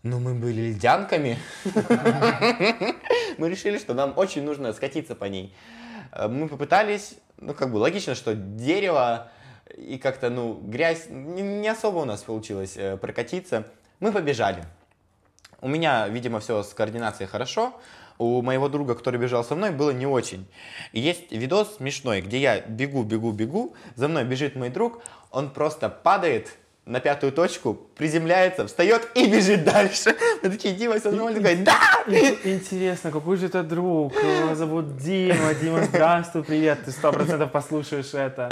Но 0.02 0.18
мы 0.18 0.34
были 0.34 0.72
льдянками. 0.72 1.38
Мы 3.38 3.48
решили, 3.48 3.78
что 3.78 3.94
нам 3.94 4.12
очень 4.16 4.42
нужно 4.42 4.72
скатиться 4.72 5.14
по 5.14 5.26
ней. 5.26 5.54
Э, 6.12 6.28
Мы 6.28 6.48
попытались, 6.48 7.16
ну 7.36 7.52
как 7.52 7.70
бы 7.70 7.76
логично, 7.76 8.14
что 8.14 8.34
дерево 8.34 9.30
и 9.76 9.98
как-то, 9.98 10.30
ну, 10.30 10.54
грязь, 10.54 11.06
не, 11.08 11.68
особо 11.68 11.98
у 11.98 12.04
нас 12.04 12.22
получилось 12.22 12.76
э, 12.76 12.96
прокатиться. 12.96 13.66
Мы 14.00 14.12
побежали. 14.12 14.64
У 15.60 15.68
меня, 15.68 16.08
видимо, 16.08 16.40
все 16.40 16.62
с 16.62 16.74
координацией 16.74 17.28
хорошо. 17.28 17.74
У 18.18 18.42
моего 18.42 18.68
друга, 18.68 18.94
который 18.94 19.18
бежал 19.18 19.42
со 19.42 19.54
мной, 19.56 19.70
было 19.70 19.90
не 19.90 20.06
очень. 20.06 20.46
И 20.92 21.00
есть 21.00 21.32
видос 21.32 21.76
смешной, 21.76 22.20
где 22.20 22.38
я 22.38 22.60
бегу, 22.60 23.02
бегу, 23.02 23.32
бегу, 23.32 23.74
за 23.96 24.06
мной 24.06 24.24
бежит 24.24 24.54
мой 24.54 24.68
друг, 24.68 25.02
он 25.30 25.50
просто 25.50 25.88
падает 25.88 26.50
на 26.86 27.00
пятую 27.00 27.32
точку, 27.32 27.78
приземляется, 27.96 28.66
встает 28.66 29.08
и 29.14 29.26
бежит 29.30 29.64
дальше. 29.64 30.14
Мы 30.42 30.50
такие, 30.50 30.74
Дима, 30.74 30.98
все 30.98 31.10
нормально? 31.10 31.40
Такой, 31.40 31.56
да! 31.56 31.78
Ин- 32.06 32.38
Интересно, 32.44 33.10
какой 33.10 33.38
же 33.38 33.46
это 33.46 33.62
друг? 33.62 34.12
Его 34.14 34.54
зовут 34.54 34.98
Дима. 34.98 35.54
Дима, 35.54 35.82
здравствуй, 35.84 36.44
привет. 36.44 36.84
Ты 36.84 36.90
сто 36.90 37.10
процентов 37.10 37.50
послушаешь 37.52 38.12
это. 38.12 38.50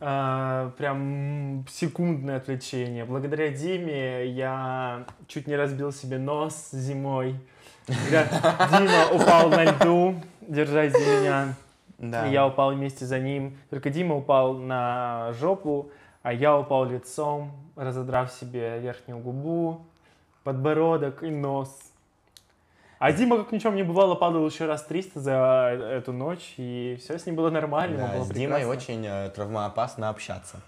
А, 0.00 0.70
Прям 0.76 1.64
секундное 1.70 2.38
отвлечение. 2.38 3.04
Благодаря 3.04 3.48
Диме 3.50 4.26
я 4.26 5.04
чуть 5.28 5.46
не 5.46 5.54
разбил 5.54 5.92
себе 5.92 6.18
нос 6.18 6.70
зимой. 6.72 7.36
Дима 7.86 9.06
упал 9.12 9.50
на 9.50 9.64
льду, 9.64 10.16
держась 10.40 10.92
за 10.92 10.98
меня. 10.98 11.54
Да. 11.98 12.26
И 12.26 12.32
Я 12.32 12.46
упал 12.48 12.72
вместе 12.74 13.04
за 13.06 13.20
ним. 13.20 13.56
Только 13.70 13.88
Дима 13.90 14.16
упал 14.16 14.54
на 14.54 15.32
жопу, 15.38 15.92
а 16.22 16.32
я 16.32 16.56
упал 16.56 16.84
лицом, 16.84 17.52
разодрав 17.76 18.30
себе 18.32 18.78
верхнюю 18.80 19.18
губу, 19.20 19.84
подбородок 20.44 21.22
и 21.22 21.30
нос. 21.30 21.76
А 22.98 23.12
Дима, 23.12 23.36
как 23.38 23.50
ни 23.50 23.58
в 23.58 23.62
чем 23.62 23.74
не 23.74 23.82
бывало, 23.82 24.14
падал 24.14 24.46
еще 24.46 24.66
раз 24.66 24.84
300 24.84 25.20
за 25.20 25.32
эту 25.98 26.12
ночь, 26.12 26.54
и 26.56 26.96
все 27.00 27.18
с 27.18 27.26
ним 27.26 27.34
было 27.34 27.50
нормально. 27.50 27.96
Да, 28.08 28.14
было 28.16 28.24
с 28.24 28.28
Димой 28.28 28.60
прекрасно. 28.60 28.68
очень 28.70 29.06
э, 29.06 29.30
травмоопасно 29.30 30.08
общаться. 30.08 30.60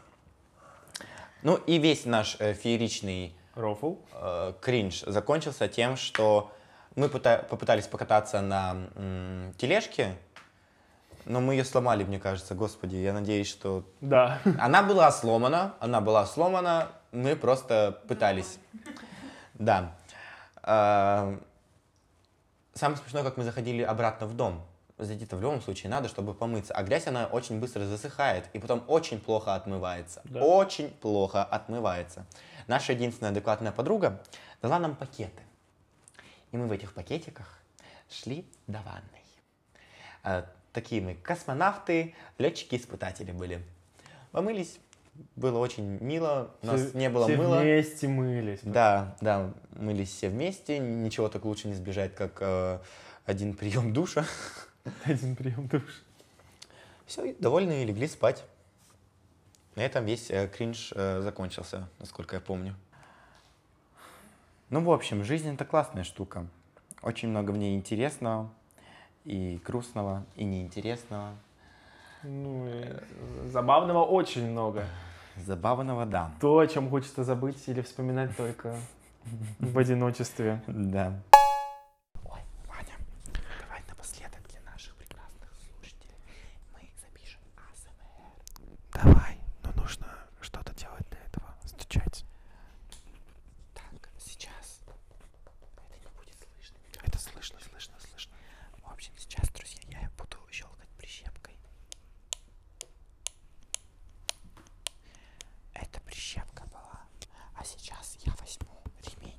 Ну 1.42 1.56
и 1.66 1.78
весь 1.78 2.06
наш 2.06 2.36
э, 2.40 2.54
фееричный 2.54 3.34
Рофл. 3.54 3.96
э, 4.14 4.52
кринж 4.60 5.02
закончился 5.06 5.68
тем, 5.68 5.96
что 5.96 6.50
мы 6.96 7.06
пыта- 7.06 7.46
попытались 7.48 7.86
покататься 7.86 8.40
на 8.40 8.76
м, 8.96 9.52
тележке, 9.56 10.14
но 11.24 11.40
мы 11.40 11.54
ее 11.54 11.64
сломали, 11.64 12.04
мне 12.04 12.18
кажется, 12.18 12.54
господи, 12.54 12.96
я 12.96 13.12
надеюсь, 13.12 13.48
что... 13.48 13.84
Да. 14.00 14.40
Она 14.58 14.82
была 14.82 15.10
сломана, 15.10 15.74
она 15.80 16.00
была 16.00 16.26
сломана, 16.26 16.88
мы 17.12 17.36
просто 17.36 18.00
пытались. 18.08 18.58
Да. 19.54 19.94
Э, 20.62 21.38
Самое 22.74 22.98
смешное, 22.98 23.22
как 23.22 23.36
мы 23.36 23.44
заходили 23.44 23.82
обратно 23.82 24.26
в 24.26 24.34
дом. 24.34 24.66
Зайти-то 24.98 25.36
в 25.36 25.40
любом 25.40 25.60
случае 25.62 25.90
надо, 25.90 26.08
чтобы 26.08 26.34
помыться. 26.34 26.74
А 26.74 26.82
грязь, 26.82 27.06
она 27.06 27.26
очень 27.26 27.60
быстро 27.60 27.84
засыхает 27.84 28.48
и 28.52 28.58
потом 28.58 28.82
очень 28.88 29.20
плохо 29.20 29.54
отмывается. 29.54 30.22
Да. 30.24 30.40
Очень 30.40 30.90
плохо 30.90 31.44
отмывается. 31.44 32.26
Наша 32.66 32.92
единственная 32.92 33.30
адекватная 33.30 33.70
подруга 33.70 34.20
дала 34.60 34.80
нам 34.80 34.96
пакеты. 34.96 35.42
И 36.50 36.56
мы 36.56 36.66
в 36.66 36.72
этих 36.72 36.94
пакетиках 36.94 37.60
шли 38.10 38.44
до 38.66 38.80
ванной. 38.82 40.44
Такие 40.74 41.00
мы 41.00 41.14
космонавты, 41.14 42.14
летчики-испытатели 42.38 43.30
были. 43.30 43.62
Помылись, 44.32 44.80
было 45.36 45.58
очень 45.58 45.98
мило, 46.02 46.50
у 46.62 46.66
нас 46.66 46.80
Все- 46.80 46.98
не 46.98 47.08
было 47.08 47.26
все 47.26 47.36
мыла. 47.36 47.60
вместе 47.60 48.08
мылись. 48.08 48.58
Да, 48.64 49.16
да, 49.20 49.54
мылись 49.76 50.10
все 50.10 50.28
вместе, 50.28 50.80
ничего 50.80 51.28
так 51.28 51.44
лучше 51.44 51.68
не 51.68 51.74
сбежать, 51.74 52.16
как 52.16 52.38
э, 52.40 52.80
один 53.24 53.54
прием 53.56 53.92
душа. 53.92 54.26
Один 55.04 55.36
прием 55.36 55.68
душа. 55.68 55.86
Все, 57.06 57.32
довольные 57.34 57.84
легли 57.84 58.08
спать. 58.08 58.44
На 59.76 59.82
этом 59.82 60.04
весь 60.04 60.28
э, 60.28 60.48
кринж 60.48 60.92
э, 60.96 61.20
закончился, 61.22 61.88
насколько 62.00 62.34
я 62.34 62.40
помню. 62.40 62.74
Ну, 64.70 64.82
в 64.82 64.90
общем, 64.90 65.22
жизнь 65.22 65.54
это 65.54 65.64
классная 65.64 66.02
штука. 66.02 66.48
Очень 67.00 67.28
много 67.28 67.52
в 67.52 67.58
ней 67.58 67.76
интересного, 67.76 68.50
и 69.24 69.60
грустного, 69.64 70.24
и 70.36 70.44
неинтересного. 70.44 71.34
Ну, 72.22 72.68
и 72.68 73.48
забавного 73.48 74.04
очень 74.04 74.50
много. 74.50 74.86
Забавного, 75.36 76.06
да. 76.06 76.30
То, 76.40 76.58
о 76.58 76.66
чем 76.66 76.88
хочется 76.90 77.24
забыть 77.24 77.62
или 77.68 77.82
вспоминать 77.82 78.36
только 78.36 78.76
в 79.58 79.78
одиночестве. 79.78 80.62
Да. 80.66 81.12
Ой, 82.24 82.40
Ваня, 82.68 82.94
давай 83.60 83.82
напоследок 83.88 84.40
для 84.48 84.60
наших 84.70 84.94
прекрасных 84.96 85.50
слушателей 85.54 86.14
мы 86.72 86.88
запишем 87.00 87.40
АСМР. 87.56 89.02
Давай, 89.02 89.38
но 89.62 89.82
нужно 89.82 90.06
что-то 90.40 90.74
делать 90.74 91.06
для 91.10 91.20
этого. 91.20 91.54
Стучать. 91.64 92.24
Так, 93.74 94.08
сейчас. 94.18 94.80
Это 95.88 95.98
не 95.98 96.16
будет 96.16 96.36
слышно. 96.38 96.78
Это 97.02 97.18
слышно, 97.18 97.58
слышно, 97.60 97.94
слышно. 97.98 98.32
В 98.82 98.92
общем, 98.92 99.12
сейчас, 99.16 99.48
друзья, 99.50 99.82
я 100.00 100.10
буду 100.16 100.36
щелкать 100.50 100.88
прищепкой. 100.96 101.56
Это 105.72 106.00
прищепка 106.02 106.64
была. 106.70 107.00
А 107.56 107.64
сейчас 107.64 108.16
я 108.24 108.32
возьму 108.40 108.80
ремень. 109.02 109.38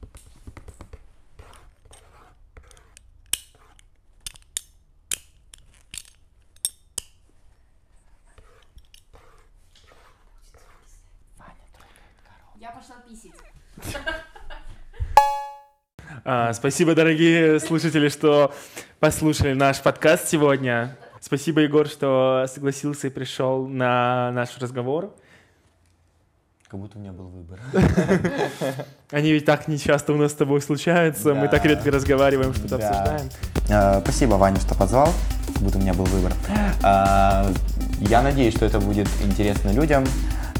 Ваня 11.38 11.65
трогает 11.74 12.17
корову. 12.24 12.58
Я 12.58 12.64
пошла 12.75 12.95
писить. 13.09 13.31
А, 16.23 16.53
спасибо, 16.53 16.95
дорогие 16.95 17.59
слушатели, 17.59 18.09
что 18.09 18.53
послушали 18.99 19.53
наш 19.53 19.81
подкаст 19.81 20.27
сегодня. 20.27 20.97
Спасибо, 21.21 21.61
Егор, 21.61 21.88
что 21.88 22.45
согласился 22.53 23.07
и 23.07 23.09
пришел 23.09 23.67
на 23.67 24.31
наш 24.31 24.57
разговор. 24.57 25.15
Как 26.67 26.79
будто 26.79 26.97
у 26.97 27.01
меня 27.01 27.11
был 27.13 27.27
выбор. 27.27 27.59
Они 29.11 29.31
ведь 29.31 29.45
так 29.45 29.67
не 29.67 29.77
часто 29.77 30.13
у 30.13 30.17
нас 30.17 30.31
с 30.31 30.35
тобой 30.35 30.61
случаются. 30.61 31.33
Мы 31.33 31.47
так 31.47 31.63
редко 31.65 31.91
разговариваем, 31.91 32.53
что-то 32.53 32.77
Да. 32.79 32.89
обсуждаем. 32.89 33.29
Э, 33.69 34.01
Спасибо, 34.01 34.33
Ваня, 34.33 34.59
что 34.59 34.75
позвал. 34.75 35.13
Как 35.53 35.61
будто 35.63 35.77
у 35.77 35.81
меня 35.81 35.93
был 35.93 36.05
выбор. 36.05 36.33
А, 36.83 37.49
Я 37.99 38.21
надеюсь, 38.21 38.55
что 38.55 38.65
это 38.65 38.79
будет 38.79 39.07
интересно 39.23 39.69
людям. 39.71 40.03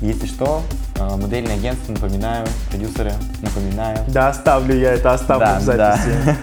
Если 0.02 0.28
что, 0.28 0.62
э, 1.00 1.16
модельное 1.16 1.56
агентство, 1.56 1.94
напоминаю, 1.94 2.46
продюсеры, 2.70 3.14
напоминаю. 3.42 3.98
Да, 4.10 4.30
оставлю 4.30 4.76
я 4.78 4.94
это, 4.94 5.14
оставлю 5.14 5.46
Да, 5.46 5.60
в 5.60 5.64
записи. 5.64 6.36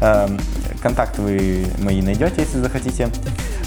Эм, 0.26 0.40
Контакты 0.82 1.20
вы 1.22 1.66
мои 1.78 2.00
найдете, 2.00 2.42
если 2.42 2.60
захотите. 2.60 3.10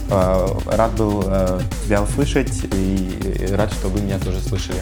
Э, 0.10 0.48
Рад 0.66 0.92
был 0.94 1.24
э, 1.28 1.60
тебя 1.86 2.02
услышать 2.02 2.62
и 2.74 3.48
рад, 3.56 3.72
что 3.72 3.90
вы 3.90 4.02
меня 4.02 4.18
тоже 4.18 4.42
слышали. 4.42 4.80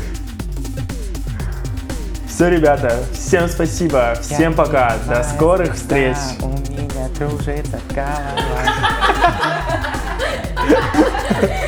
Все, 2.27 2.47
ребята, 2.47 2.97
всем 3.13 3.49
спасибо, 3.49 4.15
всем 4.21 4.53
пока, 4.53 4.95
до 5.09 5.23
скорых 5.23 5.75
встреч. 5.75 6.15
У 6.41 6.47
меня 6.47 7.09
кружится 7.17 7.79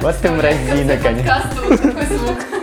Вот 0.00 0.16
ты 0.18 0.30
мразина, 0.30 0.96
конечно. 0.96 1.42
Подкасту 1.42 1.78
такой 1.78 2.06
звук. 2.06 2.55